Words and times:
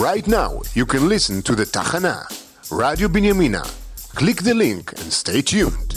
Right 0.00 0.26
now, 0.26 0.62
you 0.72 0.86
can 0.86 1.10
listen 1.10 1.42
to 1.42 1.54
the 1.54 1.66
Tachana, 1.66 2.24
Radio 2.70 3.06
Binyamina. 3.06 3.60
Click 4.14 4.38
the 4.38 4.54
link 4.54 4.92
and 4.92 5.12
stay 5.12 5.42
tuned. 5.42 5.89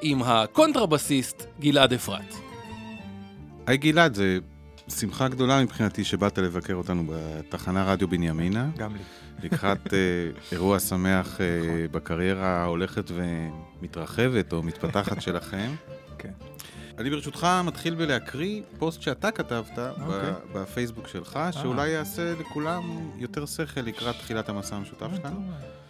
עם 0.00 0.22
הקונטרבסיסט 0.22 1.46
גלעד 1.60 1.92
אפרת. 1.92 2.34
היי 3.66 3.76
גלעד, 3.76 4.14
זה 4.14 4.38
שמחה 4.88 5.28
גדולה 5.28 5.62
מבחינתי 5.62 6.04
שבאת 6.04 6.38
לבקר 6.38 6.74
אותנו 6.74 7.04
בתחנה 7.08 7.84
רדיו 7.84 8.08
בנימינה. 8.08 8.68
גם 8.76 8.92
לי. 8.94 9.02
לקראת 9.42 9.94
אה, 9.94 9.98
אירוע 10.52 10.78
שמח 10.78 11.40
אה, 11.40 11.46
בקריירה 11.90 12.48
ההולכת 12.48 13.10
ומתרחבת 13.14 14.52
או 14.52 14.62
מתפתחת 14.62 15.22
שלכם. 15.22 15.74
כן. 16.18 16.32
אני 16.98 17.10
ברשותך 17.10 17.46
מתחיל 17.64 17.94
בלהקריא 17.94 18.62
פוסט 18.78 19.02
שאתה 19.02 19.30
כתבת 19.30 19.78
ב- 19.78 20.02
אוקיי. 20.02 20.32
בפייסבוק 20.54 21.08
שלך, 21.08 21.38
שאולי 21.50 21.88
יעשה 21.88 22.34
לכולם 22.40 23.10
יותר 23.16 23.46
שכל 23.46 23.80
לקראת 23.80 24.16
תחילת 24.18 24.48
המסע 24.48 24.76
המשותף 24.76 25.08
שלנו. 25.16 25.40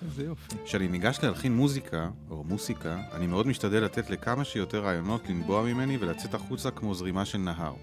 איזה 0.05 0.25
יופי. 0.25 0.57
כשאני 0.65 0.89
ניגש 0.89 1.19
להלחין 1.23 1.57
מוזיקה, 1.57 2.09
או 2.31 2.45
מוסיקה, 2.45 2.99
אני 3.13 3.27
מאוד 3.27 3.47
משתדל 3.47 3.85
לתת 3.85 4.11
לכמה 4.11 4.45
שיותר 4.45 4.85
רעיונות 4.85 5.29
לנבוע 5.29 5.63
ממני 5.63 5.97
ולצאת 6.01 6.35
החוצה 6.35 6.71
כמו 6.71 6.95
זרימה 6.95 7.25
של 7.25 7.39
נהר. 7.39 7.75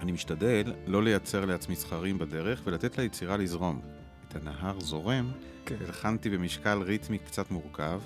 אני 0.00 0.12
משתדל 0.12 0.72
לא 0.86 1.02
לייצר 1.02 1.44
לעצמי 1.44 1.74
זכרים 1.76 2.18
בדרך 2.18 2.60
ולתת 2.64 2.98
ליצירה 2.98 3.36
לזרום. 3.36 3.80
את 4.28 4.36
הנהר 4.36 4.80
זורם, 4.80 5.30
כן. 5.66 5.74
הלחנתי 5.86 6.30
במשקל 6.30 6.78
ריתמי 6.82 7.18
קצת 7.18 7.50
מורכב, 7.50 8.00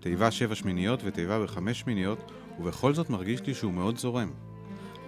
תיבה 0.00 0.30
שבע 0.30 0.54
שמיניות 0.54 1.00
ותיבה 1.04 1.42
בחמש 1.44 1.80
שמיניות, 1.80 2.32
ובכל 2.60 2.94
זאת 2.94 3.10
מרגיש 3.10 3.46
לי 3.46 3.54
שהוא 3.54 3.72
מאוד 3.72 3.98
זורם. 3.98 4.30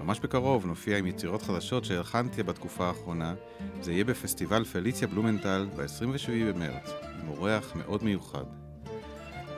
ממש 0.04 0.20
בקרוב 0.20 0.66
נופיע 0.66 0.98
עם 0.98 1.06
יצירות 1.06 1.42
חדשות 1.42 1.84
שהלחנתי 1.84 2.42
בתקופה 2.42 2.86
האחרונה. 2.86 3.34
זה 3.82 3.92
יהיה 3.92 4.04
בפסטיבל 4.04 4.64
פליציה 4.64 5.08
בלומנטל 5.08 5.66
ב-27 5.76 6.30
במרץ, 6.54 6.90
עם 7.22 7.28
אורח 7.28 7.72
מאוד 7.76 8.04
מיוחד. 8.04 8.44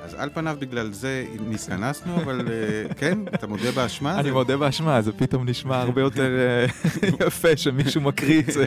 אז 0.04 0.14
על 0.14 0.30
פניו 0.34 0.56
בגלל 0.60 0.92
זה 0.92 1.26
נתכנסנו, 1.48 2.16
אבל 2.22 2.48
אה, 2.48 2.94
כן, 2.94 3.18
אתה 3.34 3.46
מודה 3.46 3.70
באשמה? 3.70 4.20
אני 4.20 4.30
מודה 4.30 4.56
באשמה, 4.56 5.02
זה 5.02 5.12
פתאום 5.12 5.48
נשמע 5.48 5.80
הרבה 5.80 6.00
יותר 6.08 6.38
אה, 6.38 6.66
יפה 7.26 7.56
שמישהו 7.56 8.00
מקריא 8.00 8.40
את 8.40 8.52
זה. 8.52 8.66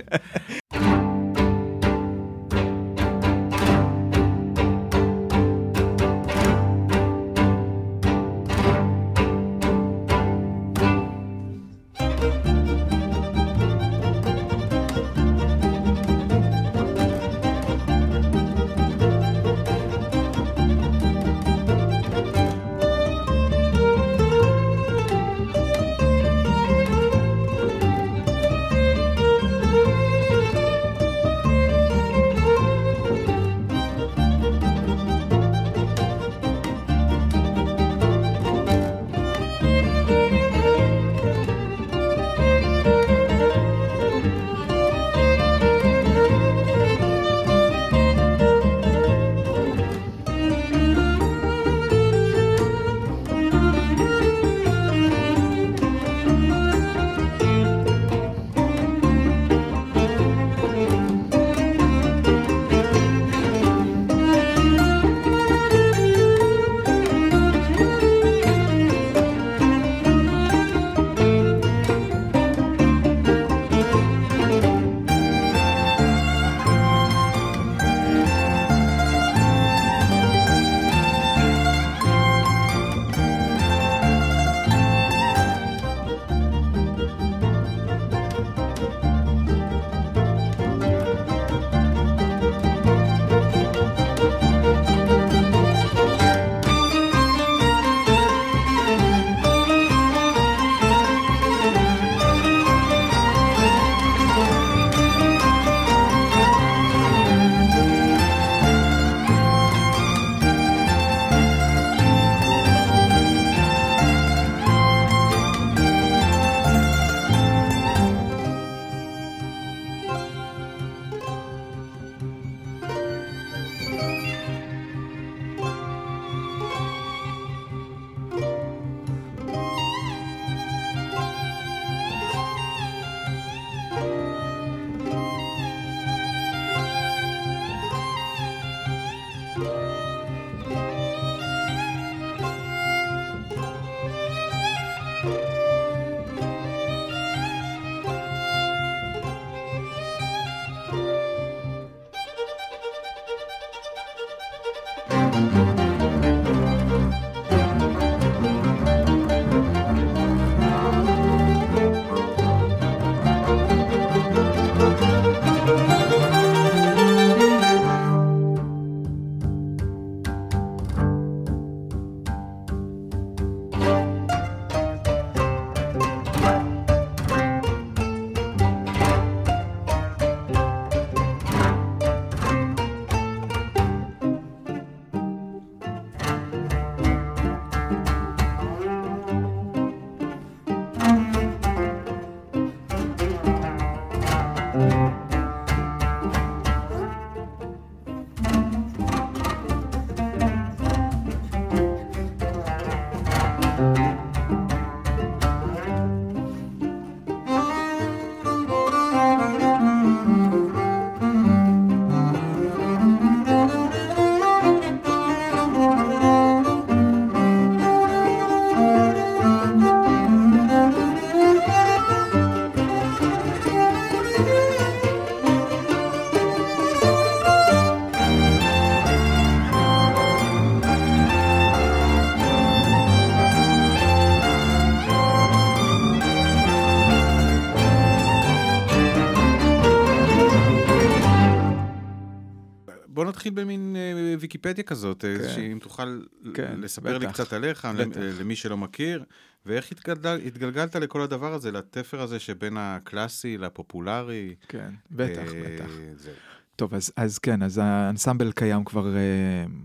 נתחיל 243.39 243.53
במין 243.53 243.95
אה, 243.95 244.35
ויקיפדיה 244.39 244.83
כזאת, 244.83 245.25
אה, 245.25 245.37
כן. 245.37 245.49
שאם 245.55 245.79
תוכל 245.81 246.21
כן, 246.53 246.75
לספר 246.81 247.17
לי 247.17 247.25
בטח. 247.25 247.33
קצת 247.33 247.53
עליך, 247.53 247.85
בטח. 247.85 248.17
למ- 248.17 248.39
למי 248.39 248.55
שלא 248.55 248.77
מכיר, 248.77 249.23
ואיך 249.65 249.91
התגלגל- 249.91 250.39
התגלגלת 250.45 250.95
לכל 250.95 251.21
הדבר 251.21 251.53
הזה, 251.53 251.71
לתפר 251.71 252.21
הזה 252.21 252.39
שבין 252.39 252.77
הקלאסי 252.79 253.57
לפופולרי. 253.57 254.55
כן, 254.67 254.89
בטח, 255.11 255.53
אה, 255.53 255.75
בטח. 255.75 255.89
זהו. 256.15 256.33
טוב, 256.75 256.93
אז, 256.93 257.11
אז 257.15 257.39
כן, 257.39 257.63
אז 257.63 257.77
האנסמבל 257.83 258.51
קיים 258.51 258.83
כבר 258.83 259.15
אה, 259.15 259.21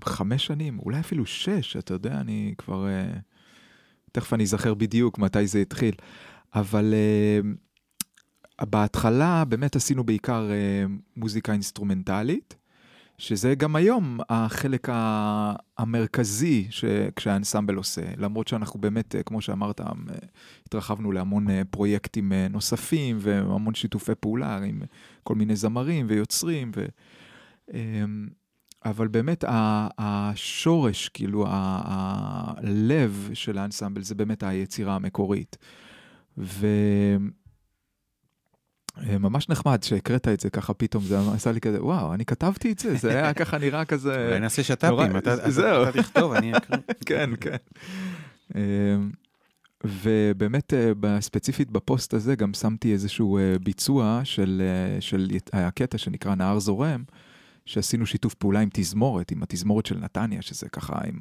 חמש 0.05 0.47
שנים, 0.47 0.79
אולי 0.79 1.01
אפילו 1.01 1.27
שש, 1.27 1.77
אתה 1.77 1.95
יודע, 1.95 2.21
אני 2.21 2.55
כבר... 2.59 2.87
אה, 2.89 3.07
תכף 4.13 4.33
אני 4.33 4.43
אזכר 4.43 4.75
בדיוק 4.75 5.19
מתי 5.19 5.47
זה 5.47 5.59
התחיל. 5.59 5.95
אבל 6.55 6.95
אה, 6.95 7.41
בהתחלה 8.67 9.45
באמת 9.45 9.77
עשינו 9.77 10.05
בעיקר 10.05 10.51
אה, 10.51 10.85
מוזיקה 11.17 11.53
אינסטרומנטלית, 11.53 12.57
שזה 13.19 13.55
גם 13.55 13.77
היום 13.77 14.19
החלק 14.29 14.89
המרכזי 15.79 16.69
כשהאנסמבל 17.17 17.75
עושה, 17.75 18.03
למרות 18.17 18.49
שאנחנו 18.49 18.81
באמת, 18.81 19.15
אה, 19.15 19.23
כמו 19.23 19.41
שאמרת, 19.41 19.81
אה, 19.81 19.87
התרחבנו 20.67 21.13
להמון 21.13 21.51
אה, 21.51 21.63
פרויקטים 21.71 22.33
נוספים 22.51 23.17
והמון 23.21 23.75
שיתופי 23.75 24.15
פעולה 24.21 24.57
עם 24.57 24.83
כל 25.23 25.35
מיני 25.35 25.57
זמרים 25.57 26.07
ויוצרים. 26.09 26.71
ו... 26.77 26.87
אמ, 27.73 28.29
אבל 28.85 29.09
באמת 29.09 29.45
השורש, 29.99 31.09
כאילו 31.09 31.45
הלב 31.49 33.31
של 33.35 33.59
האנסמבל 33.59 34.03
זה 34.03 34.15
באמת 34.15 34.43
היצירה 34.43 34.95
המקורית. 34.95 35.57
וממש 38.97 39.49
נחמד 39.49 39.83
שהקראת 39.83 40.29
את 40.29 40.41
זה 40.41 40.51
ככה 40.51 40.75
פתאום, 40.75 41.05
זה 41.05 41.19
עשה 41.35 41.53
לי 41.53 41.61
כזה, 41.61 41.85
וואו, 41.85 42.15
אני 42.15 42.25
כתבתי 42.25 42.73
את 42.73 42.79
זה, 42.79 42.95
זה 42.95 43.11
היה 43.11 43.35
ככה 43.45 43.59
נראה 43.59 43.85
כזה... 43.85 44.27
אולי 44.27 44.41
נעשה 44.41 44.63
שת"פים, 44.63 45.17
אתה 45.17 45.37
תכתוב, 45.93 46.33
אני 46.33 46.57
אקריא. 46.57 46.81
כן, 47.07 47.31
כן. 47.41 47.57
אמ, 48.55 49.11
ובאמת, 49.85 50.75
אה, 50.75 51.21
ספציפית 51.21 51.71
בפוסט 51.71 52.15
הזה 52.15 52.37
גם 52.37 52.55
שמתי 52.55 52.93
איזשהו 52.93 53.39
אה, 53.39 53.57
ביצוע 53.63 54.21
של, 54.25 54.63
אה, 55.55 55.67
הקטע 55.67 55.99
שנקרא 55.99 56.35
נהר 56.35 56.59
זורם, 56.59 57.05
שעשינו 57.67 58.07
שיתוף 58.07 58.35
פעולה 58.35 58.61
עם 58.61 58.69
תזמורת, 58.73 59.31
עם 59.31 59.43
התזמורת 59.43 59.87
של 59.87 59.99
נתניה, 59.99 60.43
שזה 60.43 60.69
ככה 60.69 60.99
עם 61.07 61.21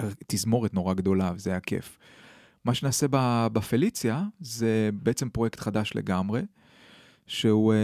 אה, 0.00 0.08
תזמורת 0.26 0.74
נורא 0.74 0.94
גדולה, 0.94 1.32
וזה 1.34 1.50
היה 1.50 1.60
כיף. 1.60 1.98
מה 2.64 2.74
שנעשה 2.74 3.06
בפליציה 3.52 4.24
זה 4.40 4.90
בעצם 4.92 5.28
פרויקט 5.28 5.60
חדש 5.60 5.92
לגמרי, 5.94 6.42
שהוא 7.26 7.72
אה, 7.72 7.78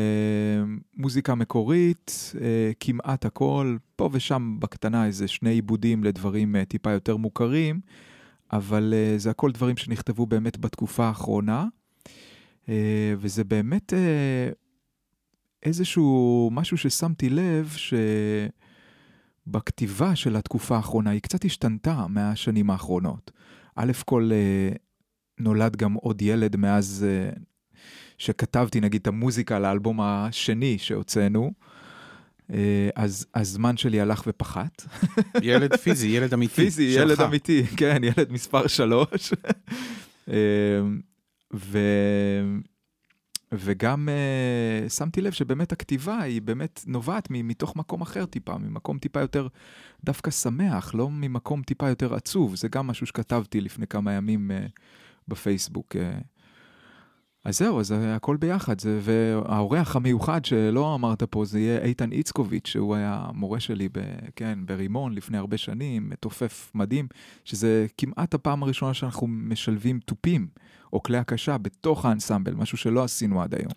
מוזיקה 0.97 1.35
מקורית, 1.35 2.33
אה, 2.41 2.73
כמעט 2.81 3.25
הכל, 3.25 3.77
פה 3.97 4.09
ושם 4.13 4.57
בקטנה 4.61 5.07
איזה 5.07 5.29
שני 5.29 5.51
עיבודים 5.51 6.05
לדברים 6.05 6.57
אה, 6.57 6.65
טיפה 6.65 6.91
יותר 6.91 7.17
מוכרים, 7.17 7.81
אבל 8.53 8.95
אה, 8.97 9.15
זה 9.19 9.31
הכל 9.31 9.53
דברים 9.53 9.77
שנכתבו 9.77 10.27
באמת 10.27 10.59
בתקופה 10.59 11.05
האחרונה, 11.05 11.67
אה, 12.69 13.15
וזה 13.19 13.45
באמת 13.45 13.93
אה, 13.93 14.51
איזשהו 15.63 16.51
משהו 16.53 16.77
ששמתי 16.79 17.31
לב 17.31 17.77
שבכתיבה 19.47 20.17
של 20.17 20.37
התקופה 20.37 20.77
האחרונה 20.77 21.11
היא 21.11 21.21
קצת 21.21 21.45
השתנתה 21.45 22.07
מהשנים 22.09 22.71
האחרונות. 22.71 23.31
א' 23.77 23.93
כל 24.07 24.31
אה, 24.33 24.71
נולד 25.41 25.77
גם 25.77 25.95
עוד 25.95 26.23
ילד 26.23 26.57
מאז 26.57 27.07
אה, 27.09 27.31
שכתבתי 28.23 28.81
נגיד 28.81 29.01
את 29.01 29.07
המוזיקה 29.07 29.59
לאלבום 29.59 30.01
השני 30.01 30.79
שהוצאנו, 30.79 31.53
אה, 32.53 32.89
אז 32.95 33.27
הזמן 33.35 33.77
שלי 33.77 34.01
הלך 34.01 34.25
ופחת. 34.27 34.83
ילד 35.43 35.77
פיזי, 35.83 36.09
ילד 36.09 36.35
אמיתי. 36.35 36.55
פיזי, 36.55 36.93
שלך. 36.93 37.03
ילד 37.03 37.21
אמיתי, 37.21 37.63
כן, 37.79 38.01
ילד 38.05 38.33
מספר 38.33 38.67
שלוש. 38.67 39.33
אה, 40.29 40.35
ו... 41.55 41.79
וגם 43.55 44.09
uh, 44.09 44.91
שמתי 44.91 45.21
לב 45.21 45.33
שבאמת 45.33 45.73
הכתיבה 45.73 46.21
היא 46.21 46.43
באמת 46.43 46.81
נובעת 46.87 47.29
מתוך 47.31 47.77
מקום 47.77 48.01
אחר 48.03 48.25
טיפה, 48.25 48.59
ממקום 48.59 48.99
טיפה 48.99 49.21
יותר 49.21 49.49
דווקא 50.05 50.31
שמח, 50.31 50.95
לא 50.95 51.11
ממקום 51.11 51.63
טיפה 51.63 51.89
יותר 51.89 52.15
עצוב. 52.15 52.55
זה 52.57 52.69
גם 52.69 52.87
משהו 52.87 53.07
שכתבתי 53.07 53.61
לפני 53.61 53.87
כמה 53.87 54.13
ימים 54.13 54.51
uh, 54.51 54.71
בפייסבוק. 55.29 55.97
Uh. 55.97 56.32
אז 57.45 57.59
זהו, 57.59 57.81
אז 57.81 57.95
הכל 57.99 58.37
ביחד. 58.37 58.81
זה, 58.81 58.99
והאורח 59.03 59.97
המיוחד 59.97 60.45
שלא 60.45 60.95
אמרת 60.95 61.23
פה, 61.23 61.45
זה 61.45 61.61
יהיה 61.61 61.79
איתן 61.79 62.13
איצקוביץ', 62.13 62.67
שהוא 62.67 62.95
היה 62.95 63.27
מורה 63.35 63.61
שלי, 63.61 63.89
ב, 63.89 63.99
כן, 64.37 64.59
ברימון 64.65 65.15
לפני 65.15 65.39
הרבה 65.39 65.57
שנים, 65.57 66.11
מתופף 66.11 66.71
מדהים, 66.75 67.09
שזה 67.45 67.87
כמעט 67.99 68.35
הפעם 68.35 68.63
הראשונה 68.63 68.95
שאנחנו 68.95 69.27
משלבים 69.27 70.01
תופים 70.01 70.49
או 70.93 71.03
כלי 71.03 71.19
הקשה 71.19 71.59
בתוך 71.59 72.05
האנסמבל, 72.05 72.55
משהו 72.55 72.79
שלא 72.79 73.05
עשינו 73.05 73.43
עד 73.43 73.55
היום. 73.55 73.73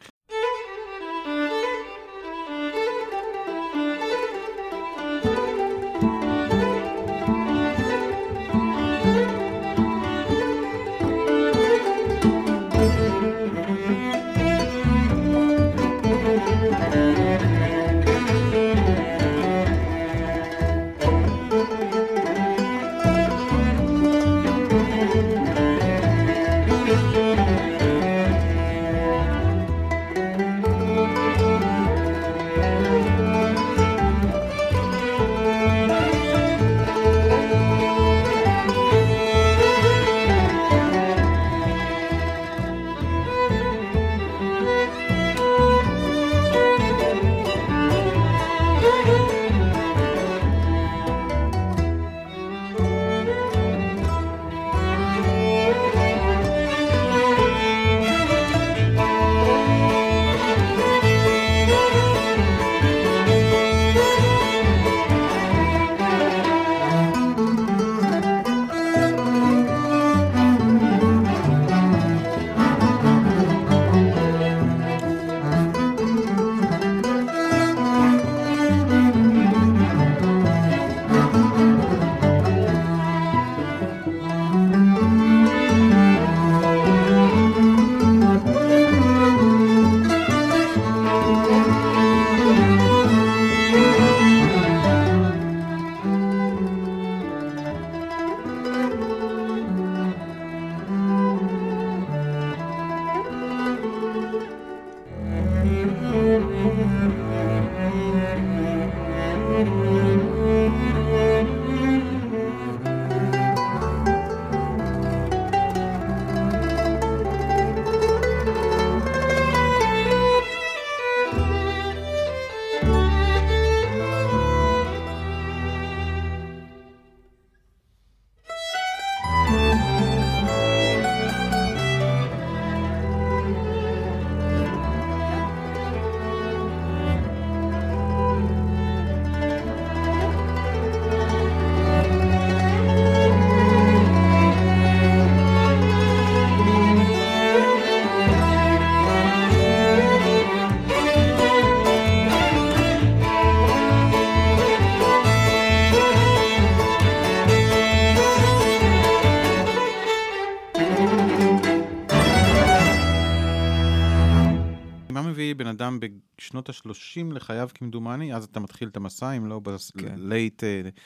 בשנות 166.62 166.70
ה-30 166.70 167.34
לחייו 167.34 167.70
כמדומני, 167.74 168.36
אז 168.36 168.44
אתה 168.44 168.60
מתחיל 168.60 168.88
את 168.88 168.98
המסע, 168.98 169.32
אם 169.32 169.46
לא 169.46 169.62
כן. 169.98 170.16
ב-late 170.16 170.64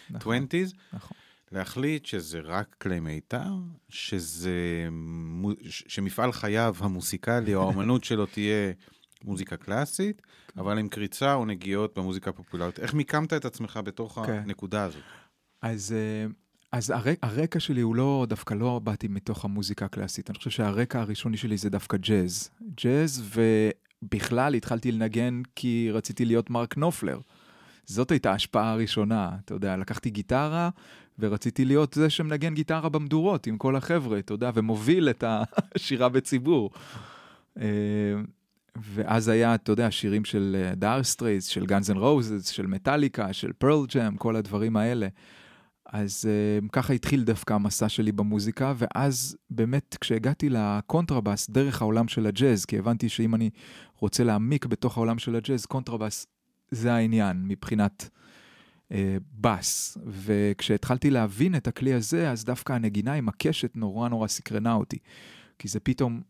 נכון. 0.09 0.37
20's, 0.37 0.75
נכון. 0.93 1.17
להחליט 1.51 2.05
שזה 2.05 2.39
רק 2.39 2.75
כלי 2.81 2.99
מיתר, 2.99 3.53
שזה, 3.89 4.87
שמפעל 5.63 6.31
חייו 6.31 6.75
המוסיקלי 6.79 7.55
או 7.55 7.69
האמנות 7.69 8.03
שלו 8.03 8.25
תהיה 8.25 8.73
מוזיקה 9.23 9.57
קלאסית, 9.57 10.21
אבל 10.57 10.77
עם 10.77 10.87
קריצה 10.87 11.33
או 11.33 11.45
נגיעות 11.45 11.97
במוזיקה 11.97 12.29
הפופולרית. 12.29 12.79
איך 12.79 12.93
מיקמת 12.93 13.33
את 13.33 13.45
עצמך 13.45 13.79
בתוך 13.83 14.19
כן. 14.25 14.41
הנקודה 14.43 14.83
הזאת? 14.83 15.03
אז, 15.61 15.95
אה, 15.97 16.31
אז 16.71 16.89
הר, 16.89 17.03
הרקע 17.21 17.59
שלי 17.59 17.81
הוא 17.81 17.95
לא, 17.95 18.25
דווקא 18.29 18.53
לא 18.53 18.79
באתי 18.83 19.07
מתוך 19.07 19.45
המוזיקה 19.45 19.85
הקלאסית. 19.85 20.29
אני 20.29 20.37
חושב 20.37 20.49
שהרקע 20.49 20.99
הראשוני 20.99 21.37
שלי 21.37 21.57
זה 21.57 21.69
דווקא 21.69 21.97
ג'אז. 21.97 22.49
ג'אז, 22.83 23.23
ובכלל 24.03 24.53
התחלתי 24.53 24.91
לנגן 24.91 25.41
כי 25.55 25.89
רציתי 25.93 26.25
להיות 26.25 26.49
מרק 26.49 26.77
נופלר. 26.77 27.19
זאת 27.85 28.11
הייתה 28.11 28.31
ההשפעה 28.31 28.71
הראשונה, 28.71 29.31
אתה 29.45 29.53
יודע, 29.53 29.77
לקחתי 29.77 30.09
גיטרה 30.09 30.69
ורציתי 31.19 31.65
להיות 31.65 31.93
זה 31.93 32.09
שמנגן 32.09 32.53
גיטרה 32.53 32.89
במדורות 32.89 33.47
עם 33.47 33.57
כל 33.57 33.75
החבר'ה, 33.75 34.19
אתה 34.19 34.33
יודע, 34.33 34.51
ומוביל 34.53 35.09
את 35.09 35.23
השירה 35.27 36.09
בציבור. 36.09 36.71
אה, 37.59 37.65
ואז 38.93 39.27
היה, 39.27 39.55
אתה 39.55 39.71
יודע, 39.71 39.91
שירים 39.91 40.25
של 40.25 40.71
Dire 40.75 41.03
Straits, 41.03 41.45
של 41.45 41.65
Guns 41.65 41.91
N' 41.91 41.97
Roses, 41.97 42.49
של 42.49 42.67
מטאליקה, 42.67 43.33
של 43.33 43.51
Pearl 43.53 43.85
Jam, 43.95 44.15
כל 44.17 44.35
הדברים 44.35 44.77
האלה. 44.77 45.07
אז 45.93 46.25
אה, 46.25 46.69
ככה 46.71 46.93
התחיל 46.93 47.23
דווקא 47.23 47.53
המסע 47.53 47.89
שלי 47.89 48.11
במוזיקה, 48.11 48.73
ואז 48.77 49.37
באמת 49.49 49.97
כשהגעתי 50.01 50.49
לקונטרבאס 50.49 51.49
דרך 51.49 51.81
העולם 51.81 52.07
של 52.07 52.25
הג'אז, 52.25 52.65
כי 52.65 52.77
הבנתי 52.77 53.09
שאם 53.09 53.35
אני 53.35 53.49
רוצה 53.95 54.23
להעמיק 54.23 54.65
בתוך 54.65 54.97
העולם 54.97 55.19
של 55.19 55.35
הג'אז, 55.35 55.65
קונטרבאס 55.65 56.27
זה 56.71 56.93
העניין 56.93 57.47
מבחינת 57.47 58.09
אה, 58.89 58.93
בס. 59.31 59.97
וכשהתחלתי 60.05 61.09
להבין 61.09 61.55
את 61.55 61.67
הכלי 61.67 61.93
הזה, 61.93 62.31
אז 62.31 62.45
דווקא 62.45 62.73
הנגינה 62.73 63.13
עם 63.13 63.29
הקשת 63.29 63.75
נורא 63.75 64.09
נורא 64.09 64.27
סקרנה 64.27 64.73
אותי. 64.73 64.97
כי 65.59 65.67
זה 65.67 65.79
פתאום 65.79 66.21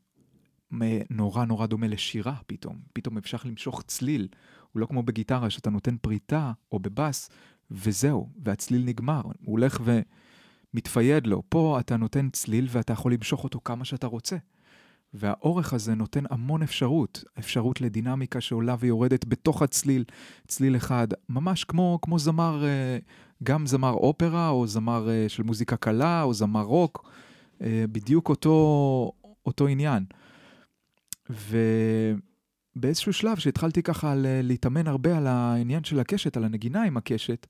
נורא 1.10 1.46
נורא 1.46 1.66
דומה 1.66 1.88
לשירה 1.88 2.36
פתאום. 2.48 2.80
פתאום 2.94 3.18
אפשר 3.18 3.38
למשוך 3.46 3.84
צליל. 3.88 4.28
הוא 4.72 4.80
לא 4.80 4.86
כמו 4.86 5.04
בגיטרה 5.04 5.50
שאתה 5.50 5.70
נותן 5.70 5.98
פריטה 6.02 6.52
או 6.72 6.80
בבס, 6.80 7.30
וזהו, 7.72 8.30
והצליל 8.44 8.84
נגמר. 8.86 9.22
הוא 9.22 9.34
הולך 9.46 9.82
ומתפייד 10.74 11.28
לו. 11.28 11.44
פה 11.50 11.78
אתה 11.80 11.98
נותן 11.98 12.30
צליל 12.30 12.68
ואתה 12.72 12.94
יכול 12.94 13.14
למשוך 13.14 13.44
אותו 13.44 13.60
כמה 13.64 13.86
שאתה 13.86 14.08
רוצה. 14.08 14.38
והאורך 15.14 15.74
הזה 15.74 15.96
נותן 15.96 16.24
המון 16.30 16.62
אפשרות, 16.62 17.24
אפשרות 17.40 17.82
לדינמיקה 17.82 18.42
שעולה 18.42 18.76
ויורדת 18.80 19.26
בתוך 19.26 19.62
הצליל, 19.62 20.04
צליל 20.48 20.76
אחד, 20.76 21.08
ממש 21.30 21.64
כמו, 21.64 22.00
כמו 22.02 22.20
זמר, 22.20 22.66
אה, 22.66 22.98
גם 23.44 23.68
זמר 23.68 23.92
אופרה, 23.92 24.50
או 24.50 24.68
זמר 24.68 25.10
אה, 25.10 25.30
של 25.30 25.44
מוזיקה 25.44 25.78
קלה, 25.78 26.24
או 26.24 26.34
זמר 26.34 26.62
רוק, 26.64 27.10
אה, 27.62 27.86
בדיוק 27.92 28.30
אותו, 28.30 29.12
אותו 29.46 29.68
עניין. 29.68 30.06
ובאיזשהו 32.76 33.14
שלב 33.14 33.38
שהתחלתי 33.38 33.84
ככה 33.84 34.14
להתאמן 34.18 34.88
הרבה 34.88 35.18
על 35.18 35.28
העניין 35.28 35.84
של 35.84 36.00
הקשת, 36.00 36.38
על 36.38 36.44
הנגינה 36.44 36.84
עם 36.84 36.98
הקשת, 36.98 37.48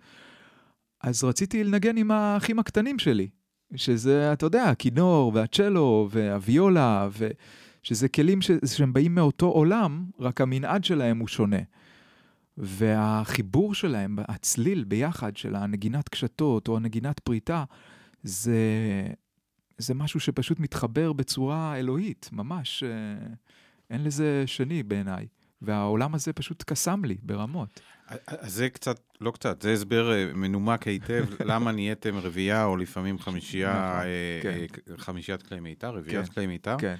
אז 1.01 1.23
רציתי 1.23 1.63
לנגן 1.63 1.97
עם 1.97 2.11
האחים 2.11 2.59
הקטנים 2.59 2.99
שלי, 2.99 3.27
שזה, 3.75 4.33
אתה 4.33 4.45
יודע, 4.45 4.63
הכינור 4.63 5.31
והצ'לו 5.35 6.09
והוויולה, 6.11 7.09
שזה 7.83 8.09
כלים 8.09 8.41
ש... 8.41 8.51
שהם 8.65 8.93
באים 8.93 9.15
מאותו 9.15 9.45
עולם, 9.45 10.05
רק 10.19 10.41
המנעד 10.41 10.83
שלהם 10.83 11.19
הוא 11.19 11.27
שונה. 11.27 11.57
והחיבור 12.57 13.73
שלהם, 13.73 14.17
הצליל 14.27 14.83
ביחד 14.83 15.37
של 15.37 15.55
הנגינת 15.55 16.09
קשתות 16.09 16.67
או 16.67 16.77
הנגינת 16.77 17.19
פריטה, 17.19 17.63
זה, 18.23 18.57
זה 19.77 19.93
משהו 19.93 20.19
שפשוט 20.19 20.59
מתחבר 20.59 21.13
בצורה 21.13 21.75
אלוהית, 21.75 22.29
ממש. 22.31 22.83
אין 23.89 24.03
לזה 24.03 24.43
שני 24.45 24.83
בעיניי. 24.83 25.27
והעולם 25.61 26.15
הזה 26.15 26.33
פשוט 26.33 26.63
קסם 26.67 27.05
לי 27.05 27.17
ברמות. 27.23 27.79
אז 28.27 28.53
זה 28.53 28.69
קצת, 28.69 28.99
לא 29.21 29.31
קצת, 29.31 29.61
זה 29.61 29.73
הסבר 29.73 30.11
אה, 30.11 30.33
מנומק 30.33 30.87
היטב, 30.87 31.25
למה 31.49 31.71
נהייתם 31.71 32.17
רביעייה 32.17 32.65
או 32.65 32.77
לפעמים 32.77 33.19
חמישייה, 33.19 33.71
נכון, 33.71 34.05
אה, 34.07 34.39
כן. 34.43 34.49
אה, 34.91 34.97
חמישיית 34.97 35.43
כלי 35.43 35.59
מיתר, 35.59 35.95
רביעיית 35.95 36.27
כן, 36.27 36.33
כלי 36.33 36.47
מיתר. 36.47 36.75
כן, 36.79 36.95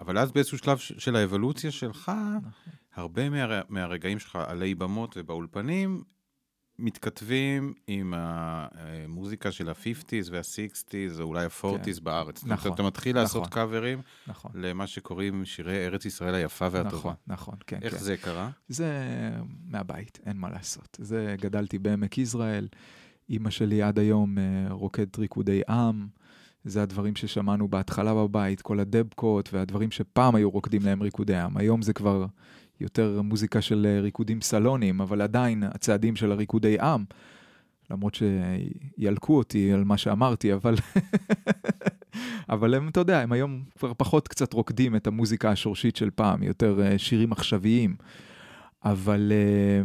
אבל 0.00 0.18
אז 0.18 0.32
באיזשהו 0.32 0.58
שלב 0.58 0.78
של 0.78 1.16
האבולוציה 1.16 1.70
שלך, 1.70 2.12
נכון. 2.36 2.50
הרבה 2.94 3.28
מה, 3.30 3.60
מהרגעים 3.68 4.18
שלך 4.18 4.36
עלי 4.36 4.74
במות 4.74 5.16
ובאולפנים 5.16 6.02
מתכתבים 6.78 7.74
עם 7.86 8.14
המוזיקה 8.16 9.52
של 9.52 9.68
ה-50's 9.68 10.30
וה-60's, 10.30 11.20
או 11.20 11.24
אולי 11.24 11.44
ה-40's 11.44 12.00
בארץ. 12.02 12.36
זאת 12.36 12.44
אומרת, 12.44 12.58
נכון, 12.58 12.72
אתה 12.72 12.82
מתחיל 12.82 13.16
לעשות 13.16 13.42
נכון. 13.42 13.52
קאברים 13.52 14.02
נכון. 14.26 14.50
למה 14.54 14.86
שקוראים 14.86 15.44
שירי 15.44 15.86
ארץ 15.86 16.04
ישראל 16.04 16.34
היפה 16.34 16.68
והטובה. 16.70 16.96
נכון, 16.96 17.14
נכון, 17.26 17.54
כן, 17.66 17.78
איך 17.82 17.94
כן. 17.94 18.00
זה 18.00 18.16
קרה? 18.16 18.50
זה 18.68 18.92
מהבית, 19.64 20.18
אין 20.26 20.36
מה 20.36 20.50
לעשות. 20.50 20.96
זה 21.00 21.34
גדלתי 21.40 21.78
בעמק 21.78 22.18
יזרעאל, 22.18 22.68
אימא 23.28 23.50
שלי 23.50 23.82
עד 23.82 23.98
היום 23.98 24.38
אה, 24.38 24.44
רוקדת 24.70 25.18
ריקודי 25.18 25.60
עם, 25.68 26.06
זה 26.64 26.82
הדברים 26.82 27.16
ששמענו 27.16 27.68
בהתחלה 27.68 28.14
בבית, 28.14 28.62
כל 28.62 28.80
הדבקות 28.80 29.54
והדברים 29.54 29.90
שפעם 29.90 30.34
היו 30.34 30.50
רוקדים 30.50 30.82
להם 30.82 31.02
ריקודי 31.02 31.36
עם. 31.36 31.56
היום 31.56 31.82
זה 31.82 31.92
כבר 31.92 32.26
יותר 32.82 33.22
מוזיקה 33.22 33.60
של 33.60 33.86
אה, 33.88 34.00
ריקודים 34.00 34.40
סלונים, 34.40 35.00
אבל 35.00 35.20
עדיין 35.20 35.62
הצעדים 35.62 36.16
של 36.16 36.32
הריקודי 36.32 36.80
עם, 36.80 37.04
למרות 37.90 38.14
שילקו 38.14 39.38
אותי 39.38 39.72
על 39.72 39.84
מה 39.84 39.96
שאמרתי, 39.98 40.54
אבל... 40.54 40.74
אבל 42.50 42.74
הם, 42.74 42.88
אתה 42.88 43.00
יודע, 43.00 43.20
הם 43.20 43.32
היום 43.32 43.62
כבר 43.78 43.92
פחות 43.94 44.28
קצת 44.28 44.52
רוקדים 44.52 44.96
את 44.96 45.06
המוזיקה 45.06 45.50
השורשית 45.50 45.96
של 45.96 46.10
פעם, 46.10 46.42
יותר 46.42 46.80
אה, 46.82 46.98
שירים 46.98 47.32
עכשוויים. 47.32 47.96
אבל 48.84 49.32
אה, 49.32 49.82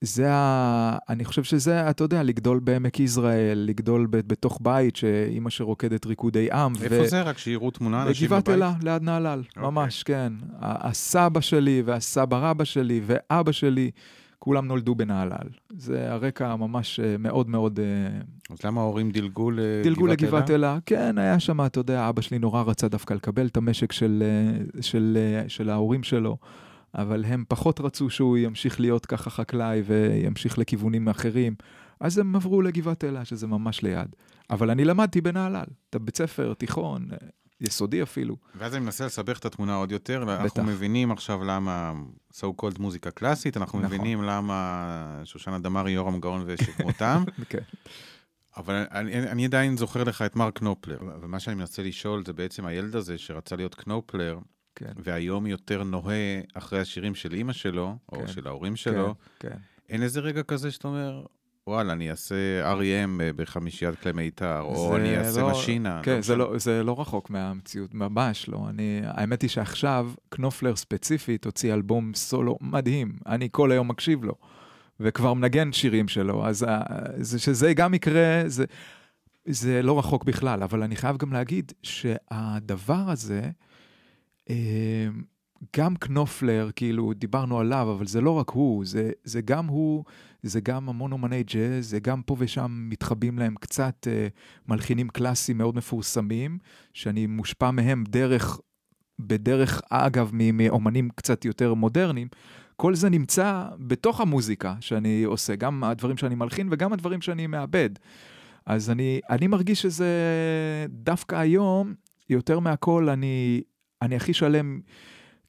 זה 0.00 0.32
ה... 0.32 0.98
אני 1.08 1.24
חושב 1.24 1.42
שזה, 1.44 1.90
אתה 1.90 2.04
יודע, 2.04 2.22
לגדול 2.22 2.58
בעמק 2.58 3.00
יזרעאל, 3.00 3.64
לגדול 3.66 4.06
ב- 4.10 4.16
בתוך 4.16 4.58
בית 4.62 4.96
שאימא 4.96 5.50
שרוקדת 5.50 6.06
ריקודי 6.06 6.52
עם. 6.52 6.72
איפה 6.82 7.06
זה? 7.06 7.22
רק 7.22 7.38
שיראו 7.38 7.70
תמונה 7.70 8.02
אנשים 8.02 8.26
בגבעת 8.26 8.48
בבית? 8.48 8.56
אלה, 8.56 8.72
ליד 8.82 9.02
נהלל, 9.02 9.42
אוקיי. 9.48 9.62
ממש, 9.62 10.02
כן. 10.02 10.32
הסבא 10.60 11.40
שלי 11.40 11.82
והסבא 11.84 12.50
רבא 12.50 12.64
שלי 12.64 13.00
ואבא 13.06 13.52
שלי, 13.52 13.90
כולם 14.38 14.66
נולדו 14.66 14.94
בנהלל. 14.94 15.48
זה 15.76 16.12
הרקע 16.12 16.56
ממש 16.56 17.00
אה, 17.00 17.16
מאוד 17.18 17.48
מאוד... 17.48 17.80
אה, 17.80 18.20
אז 18.50 18.58
למה 18.64 18.80
ההורים 18.80 19.10
דילגו 19.10 19.50
לגבעת 19.50 19.82
דילגו 19.82 20.06
לגבעת 20.06 20.50
אלה? 20.50 20.72
אלה. 20.72 20.78
כן, 20.86 21.18
היה 21.18 21.40
שם, 21.40 21.60
אתה 21.66 21.80
יודע, 21.80 22.08
אבא 22.08 22.20
שלי 22.22 22.38
נורא 22.38 22.62
רצה 22.62 22.88
דווקא 22.88 23.14
לקבל 23.14 23.46
את 23.46 23.56
המשק 23.56 23.92
של, 23.92 24.22
אה, 24.26 24.82
של, 24.82 25.18
אה, 25.20 25.48
של 25.48 25.70
ההורים 25.70 26.02
שלו, 26.02 26.36
אבל 26.94 27.24
הם 27.24 27.44
פחות 27.48 27.80
רצו 27.80 28.10
שהוא 28.10 28.38
ימשיך 28.38 28.80
להיות 28.80 29.06
ככה 29.06 29.30
חקלאי 29.30 29.82
וימשיך 29.86 30.58
לכיוונים 30.58 31.08
אחרים. 31.08 31.54
אז 32.00 32.18
הם 32.18 32.36
עברו 32.36 32.62
לגבעת 32.62 33.04
אלה, 33.04 33.24
שזה 33.24 33.46
ממש 33.46 33.82
ליד. 33.82 34.08
אבל 34.50 34.70
אני 34.70 34.84
למדתי 34.84 35.20
בנהלל, 35.20 35.66
אתה 35.90 35.98
בית 35.98 36.16
ספר, 36.16 36.54
תיכון, 36.54 37.08
יסודי 37.60 38.02
אפילו. 38.02 38.36
ואז 38.54 38.74
אני 38.74 38.84
מנסה 38.84 39.06
לסבך 39.06 39.38
את 39.38 39.44
התמונה 39.44 39.74
עוד 39.74 39.92
יותר, 39.92 40.22
אנחנו 40.22 40.44
בטח. 40.44 40.62
מבינים 40.62 41.12
עכשיו 41.12 41.44
למה 41.44 41.92
so 42.32 42.44
called 42.62 42.78
מוזיקה 42.78 43.10
קלאסית, 43.10 43.56
אנחנו 43.56 43.78
נכון. 43.80 43.94
מבינים 43.94 44.22
למה 44.22 45.20
שושנה 45.24 45.58
דמארי, 45.58 45.90
יורם 45.90 46.20
גאון 46.20 46.42
ושכמותם, 46.46 47.24
כן, 47.50 47.58
אבל 48.56 48.86
אני, 48.90 49.18
אני 49.18 49.44
עדיין 49.44 49.76
זוכר 49.76 50.04
לך 50.04 50.22
את 50.22 50.36
מרק 50.36 50.58
קנופלר, 50.58 50.98
ומה 51.20 51.40
שאני 51.40 51.56
מנסה 51.56 51.82
לשאול 51.82 52.24
זה 52.26 52.32
בעצם 52.32 52.66
הילד 52.66 52.96
הזה 52.96 53.18
שרצה 53.18 53.56
להיות 53.56 53.74
קנופלר, 53.74 54.38
כן. 54.78 54.92
והיום 54.96 55.46
יותר 55.46 55.82
נוהה 55.82 56.16
אחרי 56.54 56.80
השירים 56.80 57.14
של 57.14 57.34
אימא 57.34 57.52
שלו, 57.52 57.96
או 58.12 58.18
כן. 58.18 58.26
של 58.26 58.46
ההורים 58.46 58.76
שלו, 58.76 59.14
כן, 59.38 59.48
כן. 59.48 59.56
אין 59.88 60.02
איזה 60.02 60.20
רגע 60.20 60.42
כזה 60.42 60.70
שאתה 60.70 60.88
אומר, 60.88 61.24
וואלה, 61.66 61.92
אני 61.92 62.10
אעשה 62.10 62.34
R.E.M. 62.74 63.20
בחמישיית 63.36 63.94
כלי 64.00 64.12
מיתר, 64.12 64.60
או 64.60 64.88
זה 64.90 64.96
אני 64.96 65.18
אעשה 65.18 65.40
לא- 65.40 65.50
משינה. 65.50 66.00
כן, 66.02 66.12
זה 66.14 66.18
משנה. 66.18 66.36
לא, 66.36 66.58
זה 66.58 66.82
לא 66.82 67.00
רחוק 67.00 67.30
מהמציאות, 67.30 67.94
ממש 67.94 68.48
לא. 68.48 68.66
אני, 68.68 69.00
האמת 69.04 69.42
היא 69.42 69.50
שעכשיו, 69.50 70.10
קנופלר 70.28 70.76
ספציפית 70.76 71.44
הוציא 71.44 71.74
אלבום 71.74 72.14
סולו 72.14 72.58
מדהים, 72.60 73.12
אני 73.26 73.48
כל 73.52 73.72
היום 73.72 73.88
מקשיב 73.88 74.24
לו, 74.24 74.34
וכבר 75.00 75.34
מנגן 75.34 75.72
שירים 75.72 76.08
שלו, 76.08 76.46
אז 76.46 76.66
זה, 77.16 77.38
שזה 77.38 77.74
גם 77.74 77.94
יקרה, 77.94 78.42
זה, 78.46 78.64
זה 79.46 79.82
לא 79.82 79.98
רחוק 79.98 80.24
בכלל, 80.24 80.62
אבל 80.62 80.82
אני 80.82 80.96
חייב 80.96 81.16
גם 81.16 81.32
להגיד 81.32 81.72
שהדבר 81.82 83.04
הזה, 83.10 83.50
גם 85.76 85.96
קנופלר, 85.96 86.70
כאילו, 86.76 87.12
דיברנו 87.14 87.58
עליו, 87.60 87.92
אבל 87.96 88.06
זה 88.06 88.20
לא 88.20 88.30
רק 88.30 88.50
הוא, 88.50 88.84
זה, 88.84 89.10
זה 89.24 89.40
גם 89.40 89.66
הוא, 89.66 90.04
זה 90.42 90.60
גם 90.60 90.88
המון 90.88 91.12
אומני 91.12 91.42
ג'אז, 91.42 91.86
זה 91.86 92.00
גם 92.00 92.22
פה 92.22 92.36
ושם 92.38 92.86
מתחבים 92.90 93.38
להם 93.38 93.54
קצת 93.60 94.06
אה, 94.10 94.28
מלחינים 94.68 95.08
קלאסיים 95.08 95.58
מאוד 95.58 95.76
מפורסמים, 95.76 96.58
שאני 96.92 97.26
מושפע 97.26 97.70
מהם 97.70 98.04
דרך 98.08 98.60
בדרך 99.18 99.82
אגב 99.90 100.30
מאומנים 100.32 101.08
קצת 101.14 101.44
יותר 101.44 101.74
מודרניים, 101.74 102.28
כל 102.76 102.94
זה 102.94 103.10
נמצא 103.10 103.64
בתוך 103.78 104.20
המוזיקה 104.20 104.74
שאני 104.80 105.22
עושה, 105.22 105.56
גם 105.56 105.84
הדברים 105.84 106.16
שאני 106.16 106.34
מלחין 106.34 106.68
וגם 106.70 106.92
הדברים 106.92 107.20
שאני 107.20 107.46
מאבד. 107.46 107.90
אז 108.66 108.90
אני, 108.90 109.20
אני 109.30 109.46
מרגיש 109.46 109.82
שזה 109.82 110.06
דווקא 110.88 111.36
היום, 111.36 111.94
יותר 112.30 112.58
מהכל, 112.58 113.08
אני, 113.08 113.60
אני 114.02 114.16
הכי 114.16 114.34
שלם, 114.34 114.80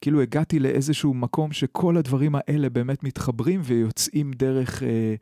כאילו 0.02 0.22
הגעתי 0.22 0.60
לאיזשהו 0.60 1.14
מקום 1.14 1.52
שכל 1.52 1.98
הדברים 1.98 2.36
האלה 2.36 2.70
באמת 2.70 3.04
מתחברים 3.04 3.62
ויוצאים 3.64 4.32
דרך, 4.32 4.84
אה, 4.84 5.16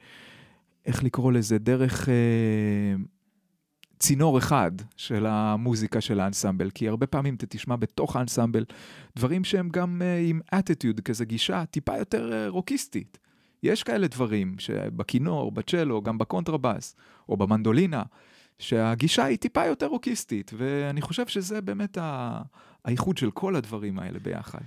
איך 0.85 1.03
לקרוא 1.03 1.31
לזה, 1.31 1.57
דרך... 1.57 2.09
אה, 2.09 2.95
צינור 3.99 4.37
אחד 4.37 4.71
של 4.97 5.25
המוזיקה 5.25 6.01
של 6.01 6.19
האנסמבל, 6.19 6.69
כי 6.69 6.87
הרבה 6.87 7.07
פעמים 7.07 7.35
אתה 7.35 7.45
תשמע 7.45 7.75
בתוך 7.75 8.15
האנסמבל 8.15 8.65
דברים 9.15 9.43
שהם 9.43 9.69
גם 9.69 10.01
אה, 10.01 10.29
עם 10.29 10.39
אטיטיוד, 10.53 10.99
כזה 10.99 11.25
גישה 11.25 11.65
טיפה 11.65 11.97
יותר 11.97 12.31
אה, 12.31 12.51
רוקיסטית. 12.51 13.17
יש 13.63 13.83
כאלה 13.83 14.07
דברים 14.07 14.55
שבכינור, 14.59 15.51
בצ'לו, 15.51 16.01
גם 16.01 16.17
בקונטרבאס 16.17 16.95
או 17.29 17.37
במנדולינה, 17.37 18.03
שהגישה 18.59 19.23
היא 19.23 19.37
טיפה 19.37 19.65
יותר 19.65 19.85
רוקיסטית, 19.85 20.51
ואני 20.57 21.01
חושב 21.01 21.27
שזה 21.27 21.61
באמת 21.61 21.97
ה... 22.01 22.41
האיחוד 22.85 23.17
של 23.17 23.31
כל 23.31 23.55
הדברים 23.55 23.99
האלה 23.99 24.19
ביחד. 24.19 24.61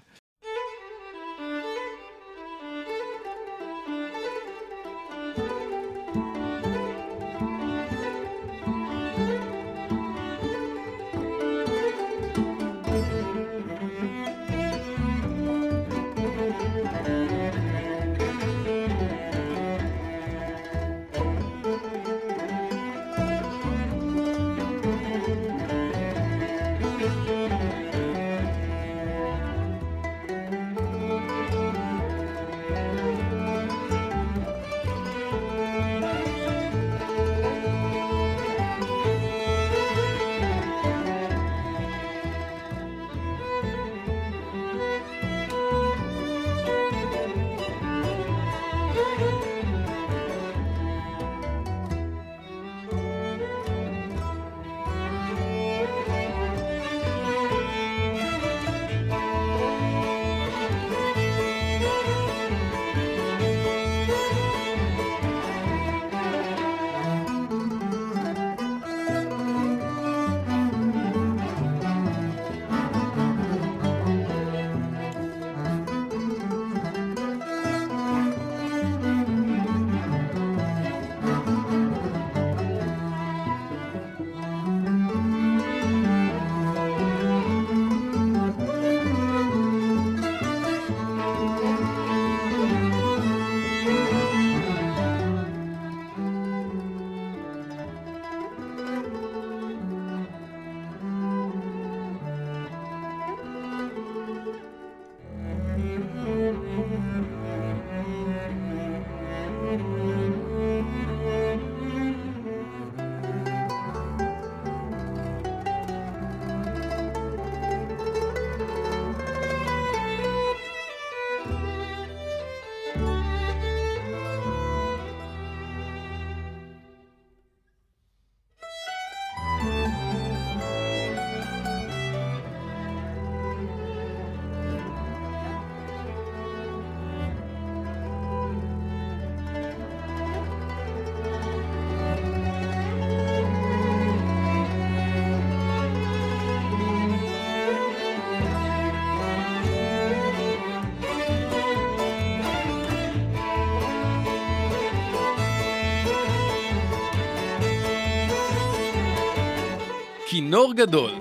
כינור 160.50 160.74
גדול, 160.74 161.12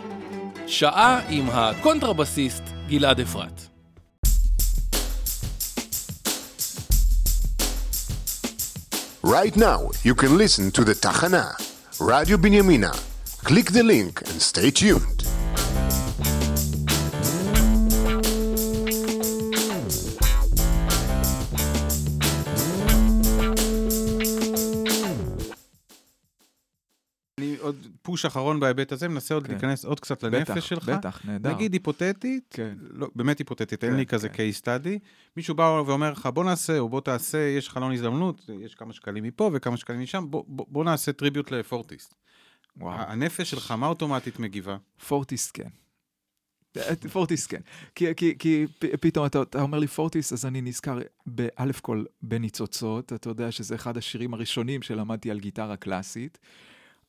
שעה 0.66 1.20
עם 1.28 1.50
הקונטרבסיסט 1.50 2.62
גלעד 2.88 3.20
אפרת. 3.20 3.60
Right 9.22 9.56
now, 9.56 9.90
you 10.04 10.14
can 10.14 10.38
listen 10.38 10.70
to 10.76 10.82
the 10.84 10.94
Tachana, 11.04 11.46
Radio 12.00 12.36
Binyamina. 12.36 12.92
Click 13.48 13.68
the 13.72 13.82
link 13.82 14.22
and 14.28 14.38
stay 14.50 14.70
tuned. 14.70 15.07
פוש 28.19 28.25
אחרון 28.25 28.59
בהיבט 28.59 28.91
הזה, 28.91 29.07
מנסה 29.07 29.33
עוד 29.33 29.47
כן. 29.47 29.53
להיכנס 29.53 29.85
עוד 29.85 29.99
קצת 29.99 30.23
בטח, 30.23 30.49
לנפש 30.49 30.69
שלך. 30.69 30.89
בטח, 30.89 31.25
נהדר. 31.25 31.53
נגיד 31.53 31.73
היפותטית, 31.73 32.43
כן. 32.49 32.77
לא, 32.79 33.09
באמת 33.15 33.39
היפותטית, 33.39 33.83
אין 33.83 33.91
כן, 33.91 33.97
לי 33.97 34.05
כזה 34.05 34.29
כן. 34.29 34.43
case 34.43 34.61
study, 34.61 34.99
מישהו 35.37 35.55
בא 35.55 35.63
ואומר 35.63 36.11
לך 36.11 36.25
בוא 36.25 36.43
נעשה 36.43 36.79
או 36.79 36.89
בוא 36.89 37.01
תעשה, 37.01 37.37
יש 37.37 37.69
חלון 37.69 37.91
הזדמנות, 37.93 38.49
יש 38.61 38.75
כמה 38.75 38.93
שקלים 38.93 39.23
מפה 39.23 39.51
וכמה 39.53 39.77
שקלים 39.77 40.01
משם, 40.01 40.25
בוא, 40.29 40.43
בוא, 40.47 40.65
בוא 40.69 40.83
נעשה 40.83 41.11
טריביוט 41.11 41.51
לפורטיסט. 41.51 42.13
וואו. 42.77 42.99
הנפש 42.99 43.51
שלך, 43.51 43.71
מה 43.71 43.87
אוטומטית 43.87 44.39
מגיבה? 44.39 44.77
פורטיס 45.07 45.51
כן. 45.51 45.69
פורטיס 47.11 47.47
כן. 47.47 47.61
כי, 47.95 48.15
כי, 48.15 48.35
כי 48.39 48.65
פתאום 49.01 49.25
אתה, 49.25 49.41
אתה 49.41 49.61
אומר 49.61 49.79
לי 49.79 49.87
פורטיס, 49.87 50.33
אז 50.33 50.45
אני 50.45 50.61
נזכר 50.61 50.97
באלף 51.25 51.79
כל 51.79 52.03
בניצוצות, 52.21 53.13
אתה 53.13 53.29
יודע 53.29 53.51
שזה 53.51 53.75
אחד 53.75 53.97
השירים 53.97 54.33
הראשונים 54.33 54.81
שלמדתי 54.81 55.31
על 55.31 55.39
גיטרה 55.39 55.75
קלאסית. 55.75 56.37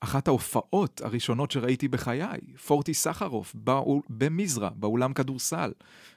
אחת 0.01 0.29
ההופעות 0.29 1.01
הראשונות 1.05 1.51
שראיתי 1.51 1.89
בחיי, 1.89 2.41
פורטיס 2.67 3.03
סחרוף, 3.03 3.55
באו, 3.55 4.03
במזרע, 4.09 4.71
באולם 4.75 5.13
כדורסל. 5.13 5.73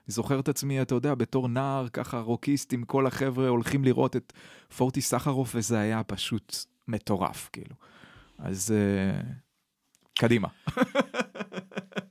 זוכר 0.07 0.39
את 0.39 0.49
עצמי, 0.49 0.81
אתה 0.81 0.95
יודע, 0.95 1.15
בתור 1.15 1.47
נער, 1.47 1.87
ככה 1.93 2.19
רוקיסט 2.19 2.73
עם 2.73 2.83
כל 2.83 3.07
החבר'ה 3.07 3.47
הולכים 3.47 3.83
לראות 3.83 4.15
את 4.15 4.33
פורטיס 4.77 5.09
סחרוף, 5.09 5.51
וזה 5.55 5.79
היה 5.79 6.03
פשוט 6.03 6.55
מטורף, 6.87 7.49
כאילו. 7.53 7.75
אז 8.37 8.73
uh, 8.73 9.23
קדימה. 10.19 10.47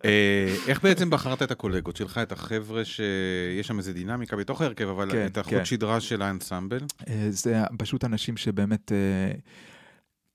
אה, 0.05 0.57
איך 0.67 0.83
בעצם 0.83 1.11
בחרת 1.11 1.43
את 1.43 1.51
הקולגות 1.51 1.97
שלך, 1.97 2.19
את 2.19 2.33
החבר'ה 2.33 2.85
שיש 2.85 3.67
שם 3.67 3.79
איזה 3.79 3.93
דינמיקה 3.93 4.37
בתוך 4.37 4.61
ההרכב, 4.61 4.89
אבל 4.89 5.13
כן, 5.13 5.27
את 5.27 5.39
החוט 5.39 5.55
כן. 5.55 5.65
שדרה 5.65 6.01
של 6.01 6.23
האנסמבל? 6.23 6.81
אה, 7.09 7.27
זה 7.31 7.63
פשוט 7.79 8.05
אנשים 8.05 8.37
שבאמת... 8.37 8.93
אה, 8.93 9.33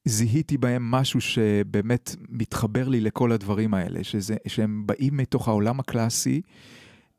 זיהיתי 0.08 0.58
בהם 0.58 0.92
משהו 0.92 1.22
שבאמת 1.22 2.16
מתחבר 2.30 2.88
לי 2.88 3.00
לכל 3.00 3.32
הדברים 3.32 3.74
האלה, 3.74 4.04
שזה, 4.04 4.36
שהם 4.48 4.88
באים 4.88 5.18
מתוך 5.18 5.48
העולם 5.48 5.80
הקלאסי, 5.80 6.42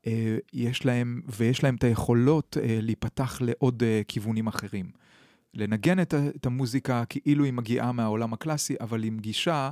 אה, 0.06 0.36
יש 0.52 0.86
להם, 0.86 1.20
ויש 1.36 1.62
להם 1.64 1.74
את 1.74 1.84
היכולות 1.84 2.56
אה, 2.62 2.78
להיפתח 2.82 3.38
לעוד 3.40 3.82
אה, 3.82 4.00
כיוונים 4.08 4.46
אחרים. 4.46 4.90
לנגן 5.54 6.00
את, 6.00 6.46
המוזיקה 6.46 7.04
כאילו 7.04 7.44
היא 7.44 7.52
מגיעה 7.52 7.92
מהעולם 7.92 8.32
הקלאסי, 8.32 8.74
אבל 8.80 9.04
עם 9.04 9.18
גישה 9.18 9.70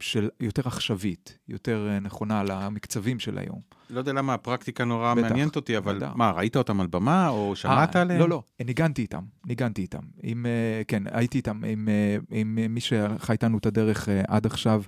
של 0.00 0.28
יותר 0.40 0.62
עכשווית, 0.64 1.38
יותר 1.48 1.88
אה, 1.90 2.00
נכונה 2.00 2.42
למקצבים 2.42 3.18
של 3.18 3.38
היום. 3.38 3.60
לא 3.90 3.98
יודע 3.98 4.12
למה 4.12 4.34
הפרקטיקה 4.34 4.84
נורא 4.84 5.14
בטח, 5.14 5.22
מעניינת 5.22 5.56
אותי, 5.56 5.78
אבל 5.78 5.96
בטח. 5.96 6.12
מה, 6.14 6.30
ראית 6.30 6.56
אותם 6.56 6.80
על 6.80 6.86
במה, 6.86 7.28
או 7.28 7.56
שמעת 7.56 7.96
אה, 7.96 8.02
עליהם? 8.02 8.20
לא, 8.20 8.28
לא, 8.28 8.42
ניגנתי 8.60 9.02
איתם, 9.02 9.22
ניגנתי 9.46 9.82
איתם. 9.82 10.02
עם, 10.22 10.46
אה, 10.46 10.82
כן, 10.88 11.02
הייתי 11.10 11.38
איתם, 11.38 11.64
עם, 11.66 11.88
אה, 11.88 12.16
עם 12.30 12.58
אה, 12.62 12.68
מי 12.68 12.80
שחי 12.80 13.32
איתנו 13.32 13.58
את 13.58 13.66
הדרך 13.66 14.08
אה, 14.08 14.22
עד 14.28 14.46
עכשיו, 14.46 14.82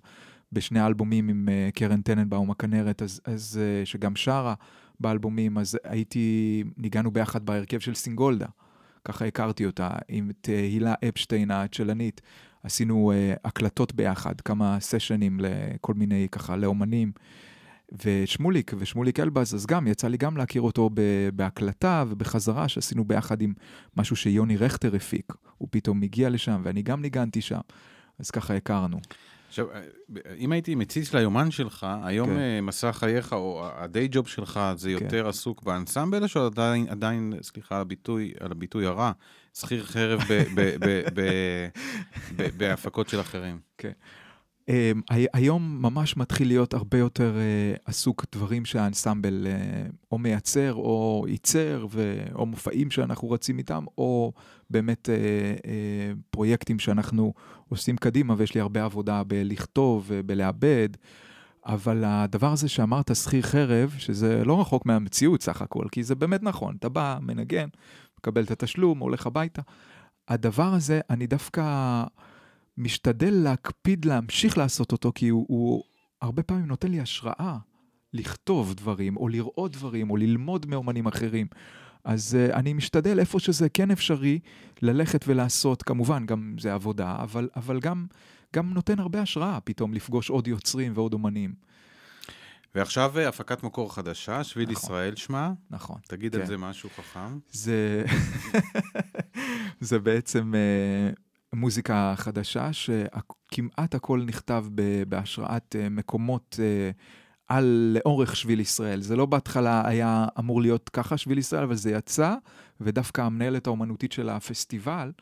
בשני 0.53 0.87
אלבומים 0.87 1.29
עם 1.29 1.49
אה, 1.49 1.69
קרן 1.75 2.01
טננבאום 2.03 2.51
הכנרת, 2.51 3.03
אז, 3.03 3.21
אז 3.25 3.61
אה, 3.63 3.87
שגם 3.87 4.17
שרה 4.17 4.55
באלבומים, 5.01 5.59
אז 5.59 5.79
הייתי, 5.85 6.65
ניגענו 6.77 7.11
ביחד 7.11 7.47
בהרכב 7.47 7.79
של 7.79 7.95
סינגולדה. 7.95 8.47
ככה 9.05 9.25
הכרתי 9.25 9.67
אותה, 9.67 9.91
עם 10.09 10.31
את 10.31 10.49
אה, 10.53 10.61
הילה 10.61 10.95
אפשטיין 11.09 11.51
הצ'לנית. 11.51 12.21
עשינו 12.67 13.13
אה, 13.13 13.35
הקלטות 13.45 13.95
ביחד, 13.95 14.41
כמה 14.41 14.81
סשנים 14.81 15.41
לכל 15.41 15.95
מיני 15.95 16.27
ככה, 16.33 16.57
לאומנים. 16.57 17.13
ושמוליק, 18.05 18.73
ושמוליק 18.79 19.21
אלבז, 19.21 19.55
אז 19.55 19.67
גם, 19.67 19.87
יצא 19.87 20.09
לי 20.09 20.17
גם 20.17 20.37
להכיר 20.37 20.63
אותו 20.63 20.91
בהקלטה 21.35 22.05
ובחזרה, 22.09 22.69
שעשינו 22.69 23.05
ביחד 23.05 23.41
עם 23.43 23.53
משהו 23.97 24.17
שיוני 24.17 24.57
רכטר 24.57 24.97
הפיק. 24.97 25.33
הוא 25.59 25.69
פתאום 25.71 26.03
הגיע 26.03 26.31
לשם, 26.31 26.61
ואני 26.65 26.83
גם 26.83 27.03
ניגנתי 27.03 27.41
שם. 27.41 27.61
אז 28.19 28.31
ככה 28.31 28.55
הכרנו. 28.55 28.99
עכשיו, 29.49 29.67
אה, 29.73 29.81
אם 30.39 30.53
הייתי 30.53 30.75
מציץ 30.75 31.15
ליומן 31.15 31.51
שלך, 31.51 31.87
היום 32.05 32.29
כן. 32.29 32.37
אה, 32.39 32.61
מסע 32.61 32.93
חייך, 32.93 33.33
או 33.33 33.67
הדיי 33.75 34.09
ג'וב 34.11 34.29
שלך, 34.29 34.61
זה 34.77 34.91
יותר 34.91 35.29
עסוק 35.29 35.63
באנסמבל, 35.63 36.23
או 36.23 36.29
שעדיין, 36.29 36.87
עדיין, 36.89 37.33
סליחה 37.43 37.75
על 37.75 37.81
הביטוי, 37.81 38.33
על 38.41 38.53
הביטוי 38.53 38.87
הרע, 38.87 39.13
שכיר 39.55 39.85
חרב 39.85 40.21
בהפקות 42.57 43.09
של 43.09 43.21
אחרים? 43.21 43.59
Um, 44.71 44.71
הי- 45.11 45.27
היום 45.33 45.79
ממש 45.83 46.17
מתחיל 46.17 46.49
להיות 46.49 46.75
הרבה 46.75 46.99
יותר 46.99 47.35
uh, 47.35 47.81
עסוק 47.85 48.25
דברים 48.33 48.65
שהאנסמבל 48.65 49.47
uh, 49.47 49.93
או 50.13 50.19
מייצר 50.19 50.75
או 50.75 51.25
ייצר, 51.29 51.87
ו- 51.91 52.25
או 52.35 52.47
מופעים 52.47 52.91
שאנחנו 52.91 53.31
רצים 53.31 53.59
איתם, 53.59 53.85
או 53.99 54.33
באמת 54.71 55.09
פרויקטים 56.31 56.79
שאנחנו 56.79 57.35
עושים 57.69 57.97
קדימה, 57.97 58.35
ויש 58.39 58.55
לי 58.55 58.61
הרבה 58.61 58.85
עבודה 58.85 59.23
בלכתוב 59.25 60.05
ובלעבד. 60.09 60.89
אבל 61.67 62.05
הדבר 62.07 62.53
הזה 62.53 62.69
שאמרת, 62.69 63.17
שכיר 63.17 63.43
חרב, 63.43 63.95
שזה 63.99 64.45
לא 64.45 64.61
רחוק 64.61 64.87
מהמציאות 64.87 65.43
סך 65.43 65.63
הכל, 65.63 65.85
כי 65.93 66.03
זה 66.03 66.15
באמת 66.15 66.43
נכון, 66.43 66.77
אתה 66.79 66.89
בא, 66.89 67.19
מנגן, 67.21 67.69
מקבל 68.19 68.45
את 68.45 68.51
התשלום, 68.51 68.99
הולך 68.99 69.27
הביתה. 69.27 69.63
הדבר 70.29 70.75
הזה, 70.75 71.01
אני 71.11 71.27
דווקא 71.27 72.05
משתדל 72.79 73.35
להקפיד 73.35 74.05
להמשיך 74.05 74.59
לעשות 74.59 74.93
אותו, 74.93 75.13
כי 75.15 75.29
הוא, 75.29 75.47
הוא 75.49 75.83
הרבה 76.23 76.43
פעמים 76.43 76.67
נותן 76.67 76.91
לי 76.91 77.01
השראה 77.01 77.57
לכתוב 78.13 78.75
דברים, 78.75 79.17
או 79.17 79.29
לראות 79.29 79.73
דברים, 79.73 80.11
או 80.11 80.17
ללמוד 80.17 80.67
מאומנים 80.67 81.07
אחרים. 81.07 81.47
אז 82.07 82.37
uh, 82.37 82.55
אני 82.55 82.73
משתדל 82.73 83.19
איפה 83.19 83.41
שזה 83.41 83.69
כן 83.69 83.91
אפשרי, 83.91 84.39
ללכת 84.83 85.25
ולעשות, 85.29 85.83
כמובן, 85.83 86.27
גם 86.27 86.57
זה 86.61 86.75
עבודה, 86.75 87.17
אבל, 87.19 87.49
אבל 87.57 87.81
גם, 87.81 88.07
גם 88.55 88.75
נותן 88.75 88.99
הרבה 88.99 89.23
השראה 89.23 89.61
פתאום 89.61 89.95
לפגוש 89.95 90.31
עוד 90.31 90.49
יוצרים 90.49 90.93
ועוד 90.95 91.13
אומנים. 91.13 91.55
ועכשיו 92.75 93.19
אה, 93.19 93.29
הפקת 93.29 93.63
מקור 93.63 93.95
חדשה, 93.95 94.45
שביל 94.45 94.71
נכון. 94.71 94.85
ישראל 94.85 95.17
שמה, 95.17 95.53
נכון. 95.71 95.97
תגיד 96.09 96.35
על 96.35 96.41
כן. 96.41 96.47
זה 96.47 96.57
משהו 96.57 96.91
חכם. 96.97 97.39
זה, 97.51 98.05
זה 99.81 99.99
בעצם 99.99 100.53
uh, 100.55 101.19
מוזיקה 101.53 102.15
חדשה 102.17 102.73
שכמעט 102.73 103.95
הכל 103.95 104.23
נכתב 104.27 104.67
בהשראת 105.09 105.77
uh, 105.79 105.91
מקומות 105.91 106.59
uh, 106.59 106.97
על 107.49 107.97
לאורך 107.99 108.37
שביל 108.37 108.61
ישראל. 108.61 109.01
זה 109.01 109.17
לא 109.17 109.27
בהתחלה 109.27 109.89
היה 109.89 110.27
אמור 110.39 110.63
להיות 110.63 110.89
ככה 110.89 111.17
שביל 111.17 111.39
ישראל, 111.39 111.63
אבל 111.63 111.75
זה 111.75 111.91
יצא, 111.91 112.35
ודווקא 112.81 113.21
המנהלת 113.21 113.67
האומנותית 113.67 114.13
של 114.13 114.29
הפסטיבל, 114.29 115.13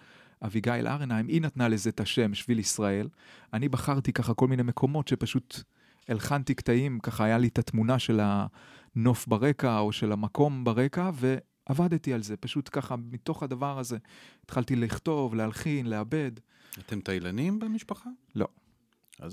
אביגיל 0.45 0.87
ארנהיים, 0.87 1.29
היא 1.29 1.43
נתנה 1.43 1.69
לזה 1.69 1.91
את 1.91 2.01
השם, 2.01 2.35
שביל 2.35 2.59
ישראל. 2.59 3.09
אני 3.53 3.69
בחרתי 3.69 4.13
ככה 4.13 4.35
כל 4.35 4.49
מיני 4.49 4.63
מקומות 4.63 5.09
שפשוט 5.09 5.63
הלחנתי 6.09 6.55
קטעים, 6.55 6.99
ככה 7.01 7.25
היה 7.25 7.39
לי 7.39 7.49
את 7.49 7.59
התמונה 7.59 7.99
של 7.99 8.21
הנוף 8.23 9.27
ברקע 9.27 9.79
או 9.79 9.93
של 9.93 10.13
המקום 10.13 10.65
ברקע, 10.65 11.11
ועבדתי 11.15 12.13
על 12.13 12.23
זה, 12.23 12.37
פשוט 12.37 12.69
ככה 12.73 12.97
מתוך 12.97 13.43
הדבר 13.43 13.79
הזה. 13.79 13.99
התחלתי 14.45 14.77
לכתוב, 14.77 15.35
להלחין, 15.35 15.87
לעבד. 15.87 16.33
אתם 16.79 17.01
תאילנים 17.01 17.59
במשפחה? 17.59 18.11
לא. 18.35 18.47
אז, 19.21 19.33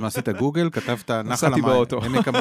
מה 0.00 0.06
עשית 0.06 0.28
גוגל? 0.28 0.70
כתבת 0.70 1.10
נחל 1.10 1.22
נסעתי 1.22 1.52
המים. 1.52 1.64
באוטו. 1.64 2.04
עמק 2.04 2.28
המ- 2.28 2.34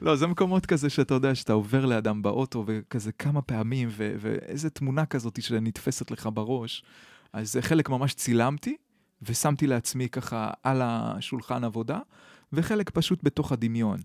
לא, 0.00 0.16
זה 0.16 0.26
מקומות 0.26 0.66
כזה 0.66 0.90
שאתה 0.90 1.14
יודע, 1.14 1.34
שאתה 1.34 1.52
עובר 1.52 1.86
לאדם 1.86 2.22
באוטו, 2.22 2.64
וכזה 2.66 3.12
כמה 3.12 3.42
פעמים, 3.42 3.88
ו- 3.90 4.14
ואיזה 4.20 4.70
תמונה 4.70 5.06
כזאת 5.06 5.42
שנתפסת 5.42 6.10
לך 6.10 6.28
בראש. 6.34 6.84
אז 7.32 7.52
זה 7.52 7.62
חלק 7.62 7.88
ממש 7.90 8.14
צילמתי, 8.14 8.76
ושמתי 9.22 9.66
לעצמי 9.66 10.08
ככה 10.08 10.50
על 10.62 10.80
השולחן 10.84 11.64
עבודה, 11.64 11.98
וחלק 12.52 12.90
פשוט 12.90 13.18
בתוך 13.22 13.52
הדמיון. 13.52 14.00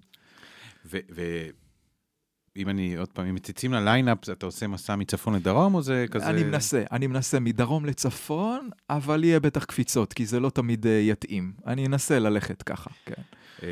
ואם 2.55 2.69
אני, 2.69 2.95
עוד 2.95 3.07
פעם, 3.07 3.25
אם 3.25 3.35
מציצים 3.35 3.73
לליינאפ, 3.73 4.29
אתה 4.29 4.45
עושה 4.45 4.67
מסע 4.67 4.95
מצפון 4.95 5.35
לדרום, 5.35 5.75
או 5.75 5.81
זה 5.81 6.05
כזה... 6.11 6.29
אני 6.29 6.43
מנסה, 6.43 6.83
אני 6.91 7.07
מנסה 7.07 7.39
מדרום 7.39 7.85
לצפון, 7.85 8.69
אבל 8.89 9.23
יהיה 9.23 9.39
בטח 9.39 9.65
קפיצות, 9.65 10.13
כי 10.13 10.25
זה 10.25 10.39
לא 10.39 10.49
תמיד 10.49 10.87
אה, 10.87 10.91
יתאים. 10.91 11.53
אני 11.67 11.85
אנסה 11.85 12.19
ללכת 12.19 12.61
ככה, 12.61 12.89
כן. 13.05 13.21
אה, 13.63 13.67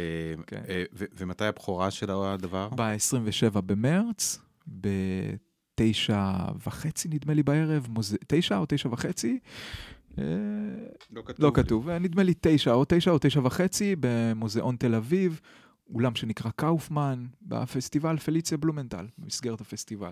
כן. 0.47 0.61
אה, 0.69 0.83
ומתי 1.17 1.45
הבכורה 1.45 1.91
של 1.91 2.11
הדבר? 2.11 2.69
ב-27 2.75 3.61
במרץ, 3.61 4.39
בתשע 4.67 6.33
וחצי 6.67 7.07
נדמה 7.07 7.33
לי 7.33 7.43
בערב, 7.43 7.87
מוזה... 7.89 8.17
תשע 8.27 8.57
או 8.57 8.65
תשע 8.67 8.89
וחצי? 8.89 9.39
לא 10.17 10.23
כתוב. 11.25 11.45
לא. 11.45 11.51
כתוב, 11.53 11.89
נדמה 11.89 12.23
לי 12.23 12.33
תשע 12.41 12.71
או 12.71 12.85
תשע 12.87 13.11
או 13.11 13.17
תשע 13.21 13.39
וחצי 13.43 13.95
במוזיאון 13.99 14.75
תל 14.75 14.95
אביב, 14.95 15.41
אולם 15.93 16.15
שנקרא 16.15 16.51
קאופמן, 16.51 17.25
בפסטיבל 17.41 18.17
פליציה 18.17 18.57
בלומנטל, 18.57 19.07
במסגרת 19.17 19.61
הפסטיבל. 19.61 20.11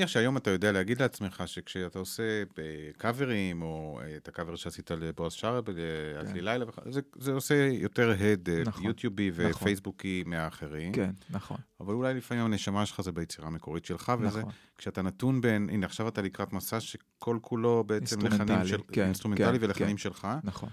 מניח 0.00 0.10
שהיום 0.10 0.36
אתה 0.36 0.50
יודע 0.50 0.72
להגיד 0.72 1.02
לעצמך 1.02 1.42
שכשאתה 1.46 1.98
עושה 1.98 2.22
אה, 2.58 2.64
קאברים, 2.98 3.62
או 3.62 4.00
אה, 4.02 4.16
את 4.16 4.28
הקאבר 4.28 4.56
שעשית 4.56 4.90
לבועז 4.90 5.32
שרעבי, 5.32 5.64
לעד 5.68 6.28
לי 6.34 6.40
לילה, 6.40 6.64
וכ- 6.68 6.90
זה- 6.90 7.00
זה 7.18 7.32
עושה 7.32 7.54
יותר 7.72 8.10
הד 8.10 8.48
אה, 8.48 8.56
כן. 8.56 8.62
נכון, 8.68 8.84
יוטיובי 8.84 9.30
נכון. 9.30 9.50
ופייסבוקי 9.50 10.22
מהאחרים. 10.26 10.92
כן, 10.92 11.10
נכון, 11.30 11.56
אבל 11.80 11.94
אולי 11.94 12.14
לפעמים 12.14 12.44
הנשמה 12.44 12.86
שלך 12.86 13.00
זה 13.00 13.12
ביצירה 13.12 13.46
המקורית 13.48 13.84
שלך, 13.84 14.12
וזה, 14.20 14.38
נכון. 14.40 14.52
כשאתה 14.78 15.02
נתון 15.02 15.40
בין, 15.40 15.68
הנה 15.72 15.86
עכשיו 15.86 16.08
אתה 16.08 16.22
לקראת 16.22 16.52
מסע 16.52 16.80
שכל 16.80 17.38
כולו 17.40 17.84
בעצם 17.86 18.26
לחנים 18.26 18.66
של, 18.66 18.78
כן, 18.92 19.04
אינסטרומנטלי 19.04 19.58
כן, 19.58 19.64
ולחנים 19.64 19.88
כן. 19.90 19.96
שלך. 19.96 20.28
נכון. 20.44 20.68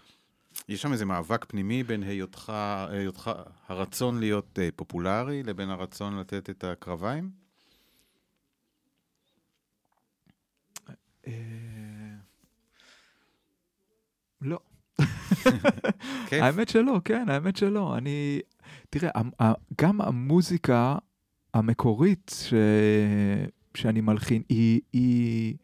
יש 0.70 0.82
שם 0.82 0.92
איזה 0.92 1.06
מאבק 1.06 1.46
פנימי 1.48 1.84
בין 1.84 2.04
היותך, 2.04 2.54
היותך 2.90 3.32
הרצון 3.68 4.20
להיות 4.20 4.60
אה, 4.62 4.70
פופולרי, 4.76 5.44
לבין 5.44 5.70
הרצון 5.70 6.20
לתת 6.20 6.50
את 6.50 6.64
הקרביים? 6.64 7.47
לא. 14.42 14.60
כיף. 16.28 16.44
האמת 16.44 16.70
שלא, 16.70 17.02
כן, 17.06 17.30
האמת 17.30 17.56
שלא. 17.56 17.98
אני... 17.98 18.40
תראה, 18.90 19.12
גם 19.82 20.02
המוזיקה 20.02 20.98
המקורית 21.54 22.32
ש... 22.36 22.54
שאני 23.76 24.02
מלחין, 24.02 24.42
היא, 24.50 24.82
היא... 24.94 25.56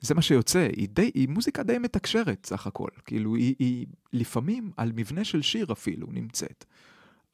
זה 0.00 0.14
מה 0.14 0.22
שיוצא, 0.22 0.68
היא, 0.76 0.88
די, 0.88 1.10
היא 1.14 1.28
מוזיקה 1.28 1.62
די 1.62 1.78
מתקשרת 1.78 2.46
סך 2.46 2.66
הכל. 2.66 2.88
כאילו, 3.04 3.34
היא, 3.34 3.54
היא 3.58 3.86
לפעמים 4.12 4.70
על 4.76 4.92
מבנה 4.94 5.24
של 5.24 5.42
שיר 5.42 5.72
אפילו 5.72 6.06
נמצאת, 6.10 6.64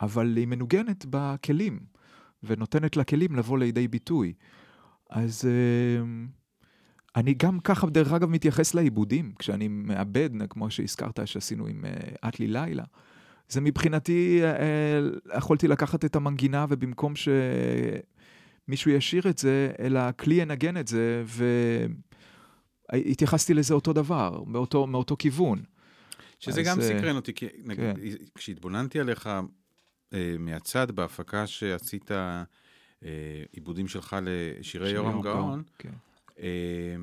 אבל 0.01 0.37
היא 0.37 0.47
מנוגנת 0.47 1.07
בכלים, 1.11 1.81
ונותנת 2.43 2.97
לכלים 2.97 3.37
לבוא 3.37 3.59
לידי 3.59 3.89
ביטוי. 3.89 4.33
אז 5.11 5.45
אה, 5.45 6.05
אני 7.17 7.35
גם 7.35 7.61
ככה, 7.61 7.87
דרך 7.87 8.13
אגב, 8.13 8.29
מתייחס 8.29 8.75
לעיבודים, 8.75 9.33
כשאני 9.39 9.69
מאבד, 9.69 10.31
כמו 10.51 10.71
שהזכרת 10.71 11.21
שעשינו 11.25 11.67
עם 11.67 11.85
אה, 11.85 12.29
אטלי 12.29 12.47
לילה. 12.47 12.85
זה 13.49 13.61
מבחינתי, 13.61 14.41
אה, 14.43 14.51
אה, 14.51 15.01
יכולתי 15.39 15.69
לקחת 15.69 16.05
את 16.05 16.17
המנגינה, 16.17 16.67
ובמקום 16.69 17.13
שמישהו 18.67 18.91
ישיר 18.91 19.29
את 19.29 19.39
זה, 19.39 19.73
אלא 19.79 19.99
הכלי 19.99 20.35
ינגן 20.35 20.77
את 20.77 20.89
זה, 20.89 21.25
והתייחסתי 22.93 23.55
לזה 23.55 23.75
אותו 23.75 23.93
דבר, 23.93 24.43
מאותו, 24.47 24.87
מאותו 24.87 25.17
כיוון. 25.19 25.63
שזה 26.39 26.61
אז, 26.61 26.67
גם 26.67 26.81
סקרן 26.81 27.17
אותי, 27.17 27.35
כי 27.35 27.47
נגיד, 27.65 27.85
כן. 27.97 28.25
כשהתבוננתי 28.35 29.01
עליך 29.01 29.31
אה, 30.15 30.37
מהצד 30.39 30.91
בהפקה 30.91 31.47
שעשית 31.47 32.13
אה, 32.13 32.45
עיבודים 33.53 33.89
שלך 33.89 34.17
לשירי 34.23 34.91
יורם 34.91 35.23
גאון, 35.23 35.63
כן. 35.79 35.93
אה, 36.41 36.97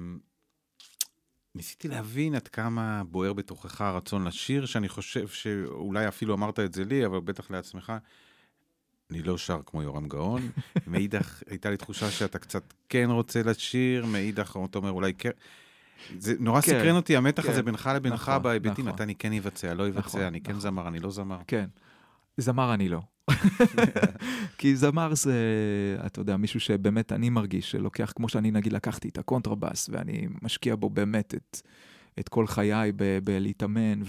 ניסיתי 1.56 1.88
להבין 1.88 2.36
עד 2.36 2.48
כמה 2.48 3.04
בוער 3.04 3.34
בתוכך 3.34 3.82
הרצון 3.82 4.28
לשיר, 4.28 4.65
שאני 4.65 4.89
חושב 4.89 5.28
שאולי 5.28 6.08
אפילו 6.08 6.34
אמרת 6.34 6.60
את 6.60 6.74
זה 6.74 6.86
לי, 6.86 7.06
אבל 7.06 7.19
בטח 7.19 7.52
לעצמך. 7.52 7.93
אני 9.12 9.24
לא 9.24 9.38
שר 9.38 9.62
כמו 9.65 9.84
יורם 9.84 10.08
גאון, 10.08 10.41
מאידך 10.88 11.43
הייתה 11.50 11.69
לי 11.69 11.78
תחושה 11.78 12.12
שאתה 12.12 12.39
קצת 12.39 12.74
כן 12.89 13.08
רוצה 13.10 13.43
לשיר, 13.43 14.06
מאידך 14.06 14.58
אתה 14.69 14.78
אומר 14.78 14.91
אולי 14.91 15.13
כן. 15.13 15.30
זה 16.17 16.36
נורא 16.39 16.62
כן, 16.62 16.67
סקרן 16.67 16.96
אותי 16.96 17.17
המתח 17.17 17.43
כן, 17.43 17.50
הזה 17.50 17.63
בינך 17.63 17.89
לבינך 17.96 18.30
נכון, 18.30 18.43
בהיבטים, 18.43 18.86
נכון. 18.86 18.93
מתי 18.93 19.04
אני 19.04 19.15
כן 19.15 19.34
אבצע, 19.34 19.74
לא 19.74 19.88
אבצע, 19.88 20.00
נכון, 20.00 20.22
אני 20.22 20.41
כן 20.41 20.52
נכון. 20.52 20.62
זמר, 20.62 20.88
אני 20.88 21.00
לא 21.00 21.12
זמר. 21.12 21.39
כן. 21.48 21.65
זמר 22.38 22.74
אני 22.74 22.89
לא. 22.89 23.02
כי 24.57 24.75
זמר 24.75 25.15
זה, 25.15 25.33
אתה 26.05 26.21
יודע, 26.21 26.38
מישהו 26.38 26.59
שבאמת 26.59 27.12
אני 27.12 27.29
מרגיש 27.29 27.71
שלוקח, 27.71 28.13
כמו 28.15 28.29
שאני 28.29 28.51
נגיד 28.51 28.73
לקחתי 28.73 29.09
את 29.09 29.17
הקונטרבאס, 29.17 29.89
ואני 29.91 30.27
משקיע 30.41 30.75
בו 30.75 30.89
באמת 30.89 31.36
את, 31.36 31.62
את 32.19 32.29
כל 32.29 32.47
חיי 32.47 32.91
בלהתאמן 33.23 34.01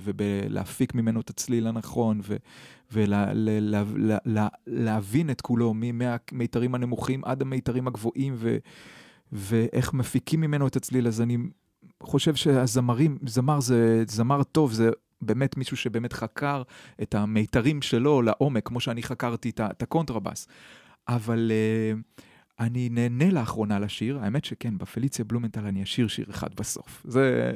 ובלהפיק 0.00 0.94
ממנו 0.94 1.20
את 1.20 1.30
הצליל 1.30 1.66
הנכון, 1.66 2.20
ולהבין 4.66 5.30
את 5.30 5.40
כולו, 5.40 5.74
מהמיתרים 5.74 6.74
הנמוכים 6.74 7.24
עד 7.24 7.42
המיתרים 7.42 7.86
הגבוהים, 7.86 8.34
ו, 8.36 8.56
ואיך 9.32 9.94
מפיקים 9.94 10.40
ממנו 10.40 10.66
את 10.66 10.76
הצליל. 10.76 11.06
אז 11.06 11.20
אני 11.20 11.38
חושב 12.02 12.34
שהזמרים, 12.34 13.18
זמר 13.26 13.60
זה, 13.60 14.04
זמר 14.06 14.42
טוב, 14.42 14.72
זה 14.72 14.90
באמת 15.22 15.56
מישהו 15.56 15.76
שבאמת 15.76 16.12
חקר 16.12 16.62
את 17.02 17.14
המיתרים 17.14 17.82
שלו 17.82 18.22
לעומק, 18.22 18.66
כמו 18.66 18.80
שאני 18.80 19.02
חקרתי 19.02 19.50
את 19.58 19.82
הקונטרבאס. 19.82 20.48
אבל 21.08 21.50
אה, 21.50 22.22
אני 22.60 22.88
נהנה 22.88 23.30
לאחרונה 23.30 23.78
לשיר, 23.78 24.18
האמת 24.18 24.44
שכן, 24.44 24.78
בפליציה 24.78 25.24
בלומנטל 25.24 25.66
אני 25.66 25.82
אשיר 25.82 26.08
שיר 26.08 26.26
אחד 26.30 26.54
בסוף. 26.54 27.02
זה... 27.08 27.52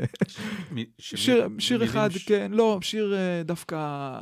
שיר, 0.99 1.49
שיר 1.59 1.85
אחד, 1.85 2.11
כן, 2.27 2.53
לא, 2.55 2.79
שיר 2.83 3.15
אה, 3.15 3.47
דווקא, 3.47 4.21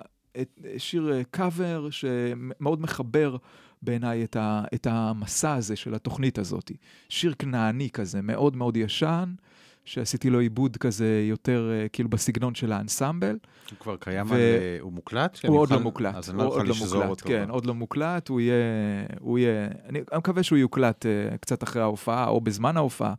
שיר 0.78 1.12
קאבר 1.30 1.86
אה, 1.88 1.92
שמאוד 1.92 2.80
מחבר 2.80 3.36
בעיניי 3.82 4.24
את, 4.24 4.36
את 4.74 4.86
המסע 4.86 5.54
הזה 5.54 5.76
של 5.76 5.94
התוכנית 5.94 6.38
הזאת. 6.38 6.72
שיר 7.08 7.34
כנעני 7.38 7.90
כזה, 7.90 8.22
מאוד 8.22 8.56
מאוד 8.56 8.76
ישן. 8.76 9.34
שעשיתי 9.84 10.30
לו 10.30 10.40
עיבוד 10.40 10.76
כזה 10.76 11.24
יותר 11.28 11.70
uh, 11.70 11.88
כאילו 11.88 12.08
בסגנון 12.08 12.54
של 12.54 12.72
האנסמבל. 12.72 13.38
הוא 13.70 13.78
כבר 13.78 13.96
קיים, 13.96 14.26
ו... 14.30 14.34
על, 14.34 14.40
uh, 14.40 14.82
הוא 14.82 14.92
מוקלט? 14.92 15.38
הוא 15.46 15.58
עוד 15.58 15.70
לא 15.70 15.80
מוקלט. 15.80 16.14
אז 16.14 16.30
אני 16.30 16.38
לא 16.38 16.42
אוכל 16.42 16.62
לא 16.62 16.70
לשזור 16.70 17.04
אותו. 17.04 17.28
כן, 17.28 17.50
עוד 17.50 17.66
לא 17.66 17.74
מוקלט, 17.74 18.28
הוא 18.28 18.40
יהיה, 18.40 18.54
הוא 19.20 19.38
יהיה, 19.38 19.68
אני 19.88 20.00
מקווה 20.16 20.42
שהוא 20.42 20.58
יוקלט 20.58 21.06
uh, 21.06 21.38
קצת 21.38 21.62
אחרי 21.62 21.82
ההופעה 21.82 22.28
או 22.28 22.40
בזמן 22.40 22.76
ההופעה, 22.76 23.14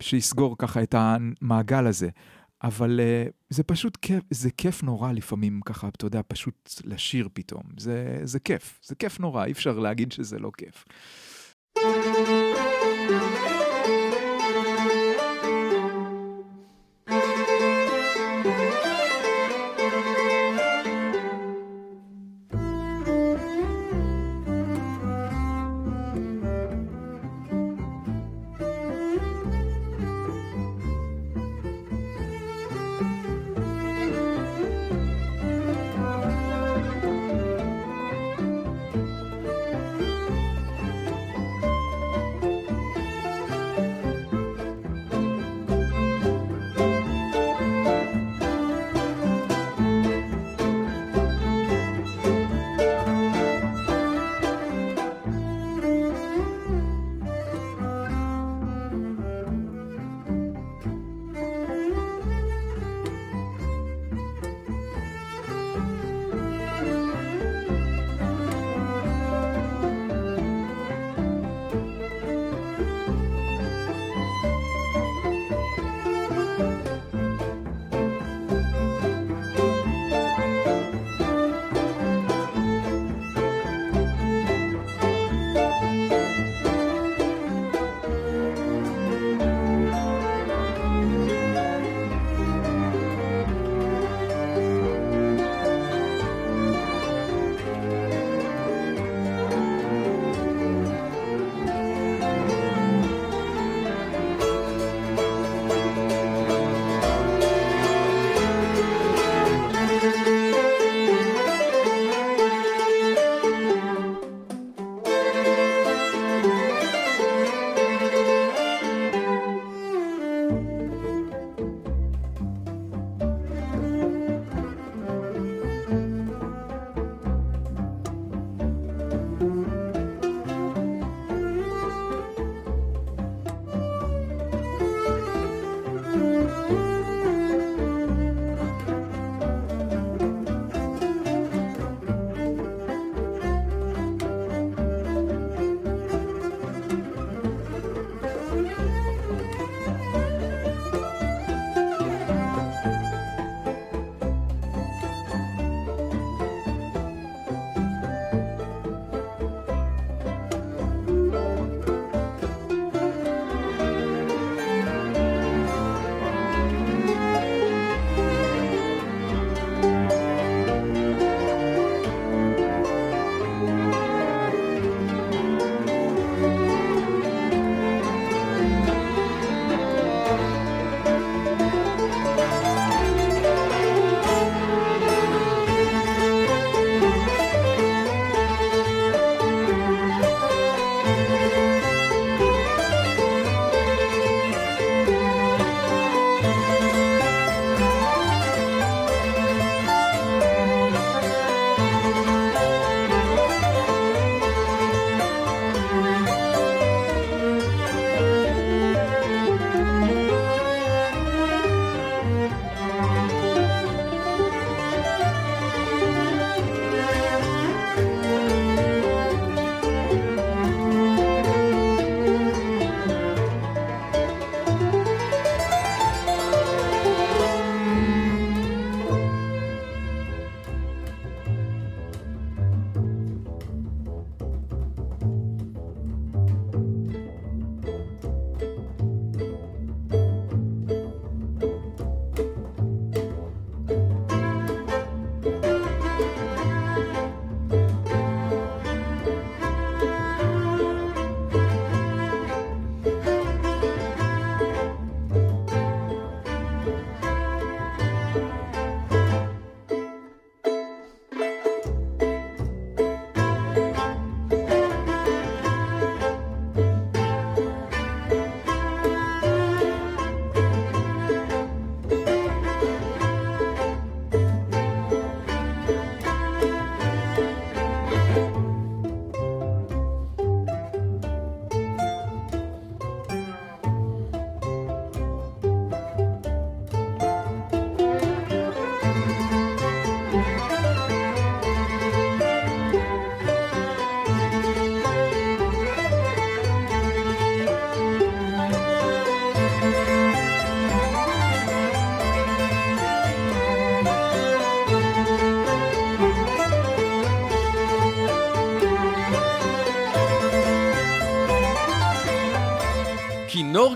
שיסגור 0.00 0.56
ככה 0.58 0.82
את 0.82 0.94
המעגל 0.98 1.86
הזה. 1.86 2.08
אבל 2.62 3.00
uh, 3.00 3.32
זה 3.48 3.62
פשוט 3.62 3.96
כיף, 3.96 4.24
זה 4.30 4.50
כיף 4.50 4.82
נורא 4.82 5.12
לפעמים 5.12 5.60
ככה, 5.64 5.88
אתה 5.88 6.06
יודע, 6.06 6.20
פשוט 6.28 6.70
לשיר 6.84 7.28
פתאום. 7.32 7.62
זה, 7.78 8.20
זה 8.22 8.40
כיף, 8.40 8.80
זה 8.84 8.94
כיף 8.94 9.20
נורא, 9.20 9.44
אי 9.44 9.52
אפשר 9.52 9.78
להגיד 9.78 10.12
שזה 10.12 10.38
לא 10.38 10.50
כיף. 10.56 10.84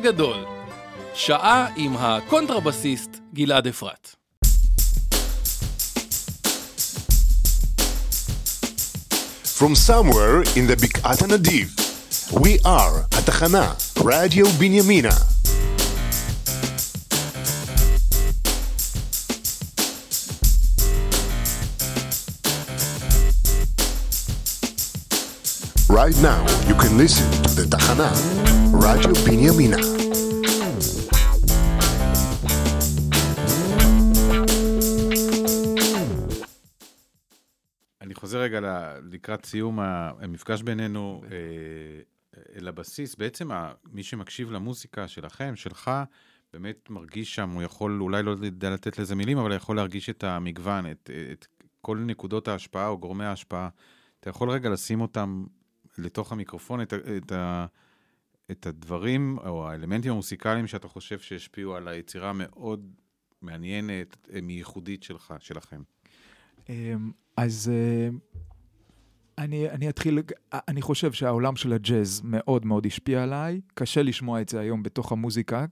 גדול. 0.05 0.45
שעה 1.15 1.67
עם 1.77 1.97
הקונטרבסיסט 1.97 3.11
גלעד 3.35 3.67
אפרת. 3.67 4.15
From 9.59 9.75
somewhere 9.89 10.43
in 10.57 10.71
the 10.71 10.83
בקעת 10.83 11.23
הנדיב, 11.23 11.69
we 12.31 12.65
are 12.65 13.19
התחנה, 13.19 13.73
רדיו 14.05 14.47
בנימינה. 14.47 15.17
Right 25.89 26.17
now, 26.23 26.43
you 26.69 26.75
can 26.75 26.99
listen 26.99 27.29
to 27.45 27.51
the 27.61 27.67
תחנה, 27.71 28.13
רדיו 28.81 29.15
בנימינה. 29.15 29.93
לקראת 39.05 39.47
סיום 39.47 39.81
המפגש 39.81 40.63
בינינו 40.63 41.23
אה, 41.25 41.39
אל 42.57 42.69
הבסיס. 42.69 43.15
בעצם 43.15 43.49
מי 43.93 44.03
שמקשיב 44.03 44.53
למוזיקה 44.53 45.09
שלכם, 45.09 45.57
שלך, 45.57 45.91
באמת 46.53 46.91
מרגיש 46.91 47.35
שם, 47.35 47.51
הוא 47.51 47.63
יכול, 47.63 48.01
אולי 48.01 48.23
לא 48.23 48.31
יודע 48.31 48.71
לתת 48.71 48.99
לזה 48.99 49.15
מילים, 49.15 49.39
אבל 49.39 49.53
יכול 49.57 49.77
להרגיש 49.77 50.11
את 50.11 50.25
המגוון, 50.25 50.91
את, 50.91 51.11
את 51.33 51.47
כל 51.81 51.99
נקודות 51.99 52.49
ההשפעה 52.49 52.89
או 52.89 52.99
גורמי 52.99 53.25
ההשפעה. 53.25 53.69
אתה 54.21 54.31
יכול 54.31 54.51
רגע 54.51 54.71
לשים 54.71 55.01
אותם 55.01 55.47
לתוך 55.99 56.33
המיקרופון, 56.33 56.81
את, 56.83 56.93
את, 56.93 57.33
ה- 57.33 57.67
את 58.51 58.67
הדברים 58.67 59.39
או 59.39 59.69
האלמנטים 59.69 60.13
המוסיקליים 60.13 60.67
שאתה 60.67 60.89
חושב 60.89 61.19
שהשפיעו 61.19 61.75
על 61.77 61.89
היצירה 61.89 62.31
המאוד 62.31 62.95
מעניינת, 63.43 64.17
אה, 64.35 64.41
מייחודית 64.41 65.03
שלך, 65.03 65.35
שלכם. 65.41 65.83
אמ, 66.69 67.11
אז 67.37 67.71
אה, 67.75 68.09
אני, 69.39 69.70
אני 69.70 69.89
אתחיל, 69.89 70.18
אני 70.53 70.82
חושב 70.82 71.12
שהעולם 71.12 71.57
של 71.57 71.72
הג'אז 71.72 72.20
מאוד 72.24 72.66
מאוד 72.66 72.87
השפיע 72.87 73.22
עליי. 73.22 73.61
קשה 73.74 74.03
לשמוע 74.03 74.41
את 74.41 74.49
זה 74.49 74.61
היום 74.61 74.82
בתוך 74.82 75.12
המוזיקה, 75.12 75.66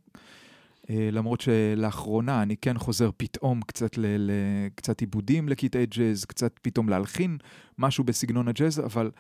אה, 0.91 1.09
למרות 1.13 1.41
שלאחרונה 1.41 2.43
אני 2.43 2.57
כן 2.57 2.79
חוזר 2.79 3.11
פתאום 3.17 3.61
קצת, 3.67 3.99
ל, 3.99 4.07
ל, 4.07 4.31
קצת 4.75 5.01
עיבודים 5.01 5.49
לקטעי 5.49 5.87
ג'אז, 5.87 6.25
קצת 6.25 6.59
פתאום 6.63 6.89
להלחין 6.89 7.39
משהו 7.79 8.05
בסגנון 8.05 8.49
הג'אז, 8.49 8.81
אבל, 8.81 9.11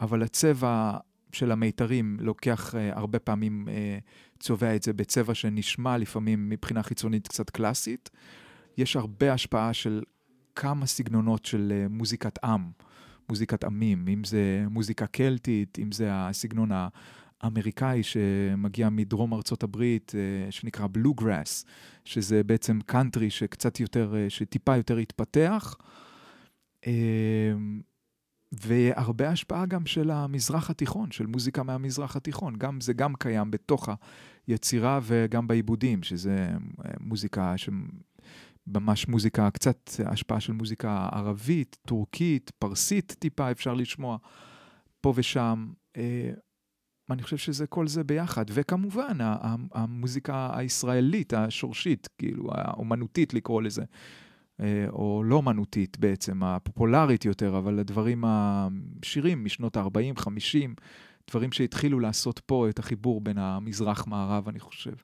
אבל 0.00 0.22
הצבע 0.22 0.96
של 1.32 1.52
המיתרים 1.52 2.16
לוקח 2.20 2.74
אה, 2.74 2.90
הרבה 2.98 3.18
פעמים, 3.18 3.68
אה, 3.68 3.98
צובע 4.40 4.76
את 4.76 4.82
זה 4.82 4.92
בצבע 4.92 5.34
שנשמע 5.34 5.98
לפעמים 5.98 6.48
מבחינה 6.48 6.82
חיצונית 6.82 7.28
קצת 7.28 7.50
קלאסית. 7.50 8.10
יש 8.76 8.96
הרבה 8.96 9.32
השפעה 9.32 9.72
של 9.72 10.02
כמה 10.54 10.86
סגנונות 10.86 11.44
של 11.44 11.86
מוזיקת 11.90 12.44
עם, 12.44 12.70
מוזיקת 13.28 13.64
עמים, 13.64 14.08
אם 14.08 14.24
זה 14.24 14.64
מוזיקה 14.70 15.06
קלטית, 15.06 15.78
אם 15.82 15.92
זה 15.92 16.08
הסגנון 16.10 16.70
האמריקאי 17.42 18.02
שמגיע 18.02 18.88
מדרום 18.90 19.34
ארצות 19.34 19.62
הברית, 19.62 20.12
אה, 20.14 20.50
שנקרא 20.52 20.86
בלוגראס, 20.92 21.64
שזה 22.04 22.44
בעצם 22.44 22.78
קאנטרי 22.86 23.30
שקצת 23.30 23.80
יותר, 23.80 24.14
אה, 24.16 24.30
שטיפה 24.30 24.76
יותר 24.76 24.96
התפתח. 24.96 25.76
אה, 26.86 27.52
והרבה 28.52 29.28
השפעה 29.28 29.66
גם 29.66 29.86
של 29.86 30.10
המזרח 30.10 30.70
התיכון, 30.70 31.10
של 31.10 31.26
מוזיקה 31.26 31.62
מהמזרח 31.62 32.16
התיכון. 32.16 32.56
גם 32.58 32.80
זה 32.80 32.92
גם 32.92 33.14
קיים 33.14 33.50
בתוך 33.50 33.88
היצירה 34.46 35.00
וגם 35.02 35.48
בעיבודים, 35.48 36.02
שזה 36.02 36.48
מוזיקה. 37.00 37.54
ממש 38.66 39.08
מוזיקה, 39.08 39.50
קצת 39.50 39.90
השפעה 40.04 40.40
של 40.40 40.52
מוזיקה 40.52 41.08
ערבית, 41.12 41.76
טורקית, 41.86 42.50
פרסית 42.58 43.16
טיפה 43.18 43.50
אפשר 43.50 43.74
לשמוע 43.74 44.16
פה 45.00 45.12
ושם. 45.16 45.72
אה, 45.96 46.30
אני 47.10 47.22
חושב 47.22 47.36
שזה 47.36 47.66
כל 47.66 47.86
זה 47.86 48.04
ביחד. 48.04 48.44
וכמובן, 48.48 49.18
המוזיקה 49.74 50.50
הישראלית, 50.58 51.32
השורשית, 51.32 52.08
כאילו, 52.18 52.48
האומנותית 52.52 53.34
לקרוא 53.34 53.62
לזה, 53.62 53.82
אה, 54.60 54.86
או 54.88 55.22
לא 55.24 55.36
אומנותית 55.36 55.98
בעצם, 55.98 56.42
הפופולרית 56.42 57.24
יותר, 57.24 57.58
אבל 57.58 57.78
הדברים, 57.78 58.24
השירים 58.26 59.44
משנות 59.44 59.76
ה-40, 59.76 60.20
50, 60.20 60.74
דברים 61.30 61.52
שהתחילו 61.52 62.00
לעשות 62.00 62.38
פה 62.38 62.68
את 62.68 62.78
החיבור 62.78 63.20
בין 63.20 63.38
המזרח-מערב, 63.38 64.48
אני 64.48 64.60
חושב. 64.60 64.94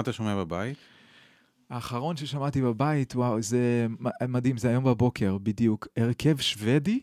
מה 0.00 0.02
אתה 0.02 0.12
שומע 0.12 0.36
בבית? 0.36 0.78
האחרון 1.70 2.16
ששמעתי 2.16 2.62
בבית, 2.62 3.16
וואו, 3.16 3.42
זה 3.42 3.86
מדהים, 4.28 4.56
זה 4.56 4.68
היום 4.68 4.84
בבוקר, 4.84 5.38
בדיוק. 5.38 5.88
הרכב 5.96 6.38
שוודי, 6.38 7.00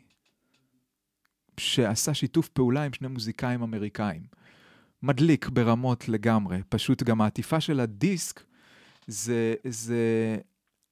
שעשה 1.60 2.14
שיתוף 2.14 2.50
פעולה 2.50 2.84
עם 2.84 2.94
שני 2.94 3.08
מוזיקאים 3.08 3.62
אמריקאים. 3.62 4.22
מדליק 5.04 5.50
ברמות 5.50 6.10
לגמרי. 6.10 6.62
פשוט 6.70 7.04
גם 7.04 7.22
העטיפה 7.22 7.62
של 7.62 7.80
הדיסק 7.80 8.44
זה, 9.08 9.56
זה 9.68 10.38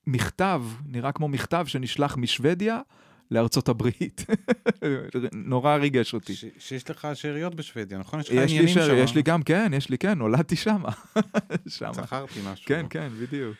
מכתב, 0.07 0.63
נראה 0.85 1.11
כמו 1.11 1.27
מכתב 1.27 1.65
שנשלח 1.67 2.17
משוודיה 2.17 2.81
לארצות 3.31 3.69
הברית. 3.69 4.25
נורא 5.33 5.75
ריגש 5.75 6.13
אותי. 6.13 6.35
ש- 6.35 6.45
שיש 6.59 6.89
לך 6.89 7.07
שאריות 7.13 7.55
בשוודיה, 7.55 7.97
נכון? 7.97 8.19
יש 8.19 8.29
לך 8.29 8.33
יש 8.35 8.51
עניינים 8.51 8.67
שם. 8.67 8.95
יש 8.97 9.15
לי 9.15 9.21
גם, 9.21 9.43
כן, 9.43 9.71
יש 9.75 9.89
לי, 9.89 9.97
כן, 9.97 10.17
נולדתי 10.17 10.55
שם. 10.55 10.83
שם. 11.67 11.91
זכרתי 11.93 12.39
משהו. 12.45 12.65
כן, 12.65 12.85
כן, 12.89 13.07
בדיוק. 13.21 13.55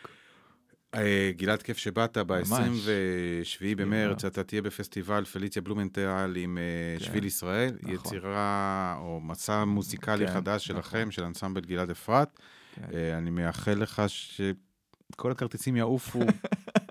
אה, 0.96 1.32
גלעד, 1.38 1.62
כיף 1.62 1.78
שבאת. 1.78 2.18
ב-27 2.18 3.76
במרץ 3.78 4.26
אתה 4.26 4.44
תהיה 4.44 4.62
בפסטיבל 4.62 5.26
פליציה 5.26 5.62
בלומנטל 5.62 6.34
עם 6.38 6.58
אה, 6.58 6.64
כן, 7.00 7.06
שביל 7.06 7.26
ישראל, 7.26 7.78
נכון. 7.82 7.96
יצירה 7.96 8.96
או 9.00 9.22
מסע 9.24 9.66
מוזיקלי 9.66 10.28
כן, 10.28 10.34
חדש 10.34 10.72
נכון. 10.72 10.84
שלכם, 10.84 11.12
של 11.12 11.24
אנסמבל 11.24 11.62
גלעד 11.62 11.90
אפרת. 11.90 12.40
כן. 12.76 12.82
אה, 12.94 13.18
אני 13.18 13.30
מאחל 13.30 13.74
לך 13.74 14.04
שכל 14.08 15.32
הכרטיסים 15.32 15.76
יעופו 15.76 16.20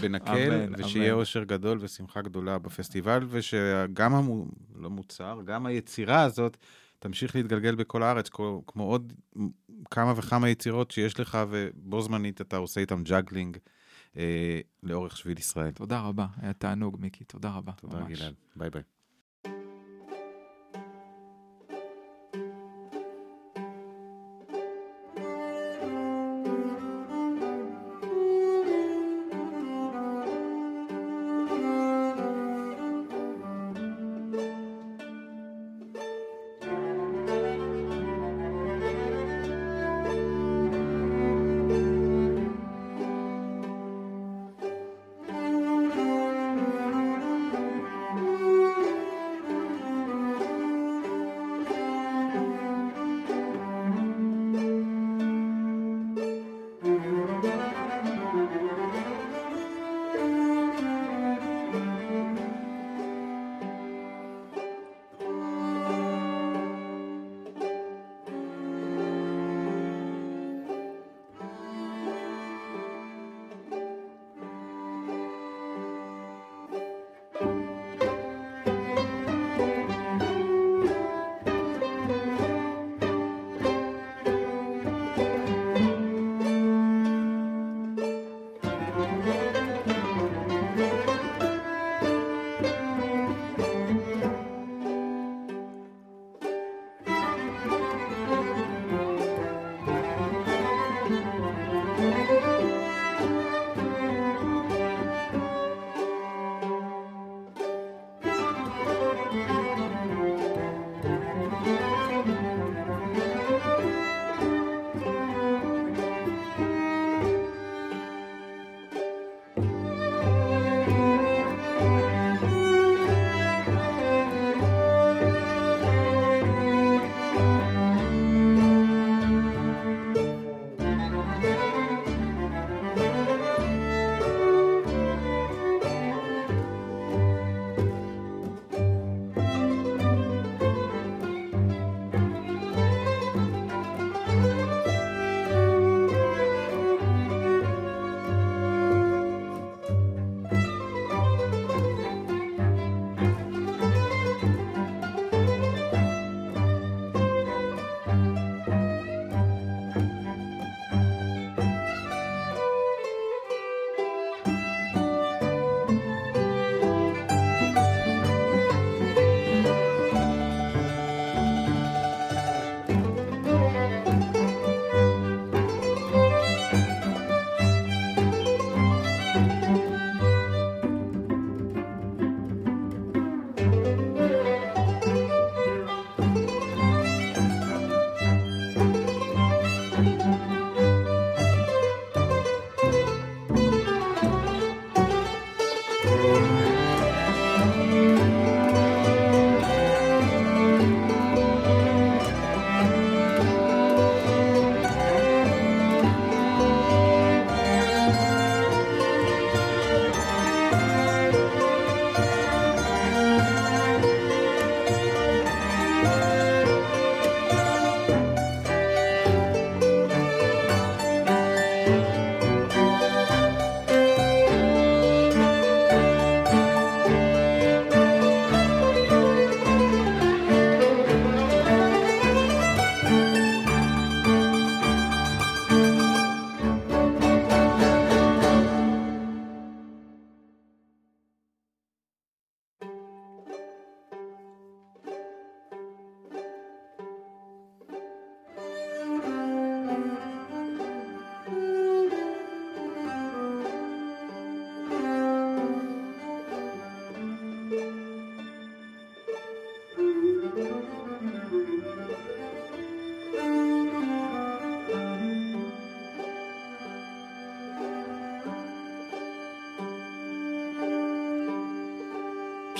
בנקל, 0.00 0.52
אמן, 0.52 0.72
ושיהיה 0.78 1.12
אמן. 1.12 1.20
אושר 1.20 1.44
גדול 1.44 1.78
ושמחה 1.80 2.22
גדולה 2.22 2.58
בפסטיבל, 2.58 3.26
ושגם, 3.28 4.14
המו... 4.14 4.46
לא 4.74 4.90
מוצר, 4.90 5.40
גם 5.44 5.66
היצירה 5.66 6.22
הזאת 6.22 6.56
תמשיך 6.98 7.36
להתגלגל 7.36 7.74
בכל 7.74 8.02
הארץ, 8.02 8.28
כמו, 8.28 8.62
כמו 8.66 8.84
עוד 8.84 9.12
כמה 9.90 10.12
וכמה 10.16 10.48
יצירות 10.48 10.90
שיש 10.90 11.20
לך, 11.20 11.38
ובו 11.50 12.02
זמנית 12.02 12.40
אתה 12.40 12.56
עושה 12.56 12.80
איתם 12.80 13.02
juggling 13.02 13.56
אה, 14.16 14.60
לאורך 14.82 15.16
שביל 15.16 15.38
ישראל. 15.38 15.70
תודה 15.70 16.00
רבה, 16.00 16.26
היה 16.36 16.52
תענוג, 16.52 16.96
מיקי, 17.00 17.24
תודה 17.24 17.50
רבה. 17.50 17.72
תודה, 17.72 18.00
ממש. 18.00 18.18
גלעד. 18.18 18.34
ביי 18.56 18.70
ביי. 18.70 18.82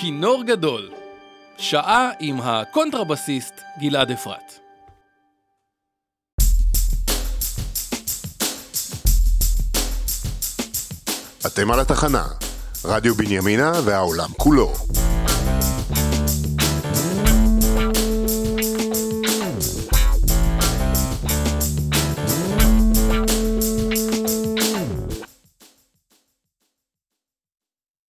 כינור 0.07 0.43
גדול. 0.47 0.91
שעה 1.59 2.11
עם 2.21 2.41
הקונטרבסיסט 2.41 3.61
גלעד 3.79 4.11
אפרת. 4.11 4.53
אתם 11.47 11.71
על 11.71 11.81
התחנה, 11.81 12.25
רדיו 12.85 13.15
בנימינה 13.15 13.73
והעולם 13.85 14.29
כולו. 14.37 14.73